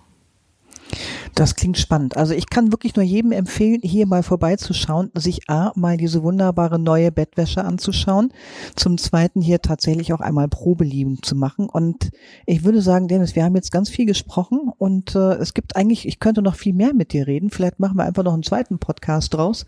Das 1.35 1.55
klingt 1.55 1.79
spannend. 1.79 2.17
Also 2.17 2.35
ich 2.35 2.49
kann 2.49 2.73
wirklich 2.73 2.97
nur 2.97 3.05
jedem 3.05 3.33
empfehlen, 3.33 3.81
hier 3.83 4.07
mal 4.07 4.23
vorbeizuschauen, 4.23 5.11
sich 5.15 5.49
A, 5.49 5.73
mal 5.77 5.97
diese 5.97 6.23
wunderbare 6.23 6.79
neue 6.79 7.13
Bettwäsche 7.13 7.65
anzuschauen, 7.65 8.33
zum 8.75 8.99
Zweiten 8.99 9.41
hier 9.41 9.63
tatsächlich 9.63 10.13
auch 10.13 10.21
einmal 10.21 10.49
Probelieben 10.49 11.23
zu 11.23 11.37
machen. 11.37 11.69
Und 11.69 12.11
ich 12.47 12.65
würde 12.65 12.83
sagen, 12.83 13.09
Dennis, 13.09 13.37
wir 13.37 13.45
haben 13.45 13.55
jetzt 13.55 13.71
ganz 13.71 13.89
viel 13.89 14.07
gesprochen 14.07 14.73
und 14.79 15.15
äh, 15.15 15.35
es 15.35 15.55
gibt 15.55 15.77
eigentlich, 15.77 16.09
ich 16.09 16.19
könnte 16.19 16.43
noch 16.43 16.57
viel 16.57 16.75
mehr 16.75 16.95
mit 16.95 17.13
dir 17.13 17.27
reden. 17.27 17.51
Vielleicht 17.51 17.79
machen 17.79 17.97
wir 17.97 18.05
einfach 18.05 18.25
noch 18.25 18.35
einen 18.35 18.43
zweiten 18.43 18.79
Podcast 18.79 19.35
draus, 19.35 19.67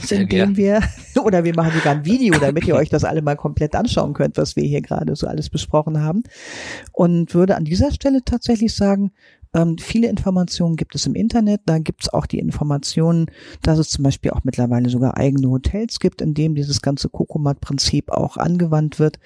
Sehr 0.00 0.22
in 0.22 0.28
dem 0.28 0.56
wir, 0.56 0.80
oder 1.24 1.44
wir 1.44 1.54
machen 1.54 1.72
sogar 1.74 1.94
ein 1.94 2.04
Video, 2.04 2.34
damit 2.40 2.66
ihr 2.66 2.74
euch 2.74 2.88
das 2.88 3.04
alle 3.04 3.22
mal 3.22 3.36
komplett 3.36 3.74
anschauen 3.74 4.14
könnt, 4.14 4.36
was 4.38 4.56
wir 4.56 4.64
hier 4.64 4.82
gerade 4.82 5.14
so 5.14 5.26
alles 5.26 5.50
besprochen 5.50 6.02
haben. 6.02 6.22
Und 6.92 7.34
würde 7.34 7.56
an 7.56 7.64
dieser 7.64 7.92
Stelle 7.92 8.24
tatsächlich 8.24 8.74
sagen, 8.74 9.12
ähm, 9.54 9.76
viele 9.78 10.08
Informationen 10.08 10.76
gibt 10.76 10.94
es 10.94 11.06
im 11.06 11.14
Internet. 11.14 11.62
Da 11.66 11.78
gibt 11.78 12.02
es 12.02 12.12
auch 12.12 12.26
die 12.26 12.38
Informationen, 12.38 13.26
dass 13.62 13.78
es 13.78 13.90
zum 13.90 14.04
Beispiel 14.04 14.30
auch 14.30 14.44
mittlerweile 14.44 14.88
sogar 14.88 15.16
eigene 15.16 15.48
Hotels 15.48 16.00
gibt, 16.00 16.22
in 16.22 16.34
dem 16.34 16.54
dieses 16.54 16.80
ganze 16.82 17.08
Kokomat-Prinzip 17.08 18.10
auch 18.10 18.36
angewandt 18.36 18.98
wird. 18.98 19.18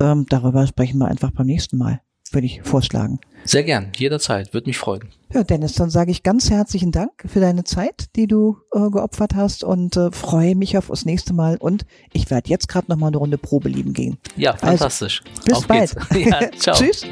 Ähm, 0.00 0.26
darüber 0.28 0.66
sprechen 0.66 0.98
wir 0.98 1.08
einfach 1.08 1.30
beim 1.30 1.46
nächsten 1.46 1.78
Mal, 1.78 2.00
würde 2.32 2.46
ich 2.46 2.62
vorschlagen. 2.62 3.20
Sehr 3.44 3.62
gern, 3.62 3.90
jederzeit, 3.96 4.52
würde 4.52 4.68
mich 4.68 4.76
freuen. 4.76 5.08
Ja, 5.32 5.44
Dennis, 5.44 5.74
dann 5.74 5.90
sage 5.90 6.10
ich 6.10 6.22
ganz 6.22 6.50
herzlichen 6.50 6.92
Dank 6.92 7.12
für 7.24 7.40
deine 7.40 7.64
Zeit, 7.64 8.14
die 8.16 8.26
du 8.26 8.58
äh, 8.74 8.90
geopfert 8.90 9.34
hast 9.34 9.64
und 9.64 9.96
äh, 9.96 10.10
freue 10.10 10.56
mich 10.56 10.76
auf 10.76 10.88
das 10.88 11.04
nächste 11.04 11.32
Mal. 11.32 11.56
Und 11.56 11.86
ich 12.12 12.30
werde 12.30 12.50
jetzt 12.50 12.68
gerade 12.68 12.90
noch 12.90 12.96
mal 12.96 13.06
eine 13.06 13.16
Runde 13.16 13.38
Probe 13.38 13.68
lieben 13.68 13.92
gehen. 13.92 14.18
Ja, 14.36 14.56
fantastisch. 14.56 15.22
Also, 15.24 15.42
bis 15.44 15.54
auf 15.54 15.66
bald. 15.66 15.96
Ja, 16.14 16.50
ciao. 16.58 16.76
Tschüss. 16.76 17.06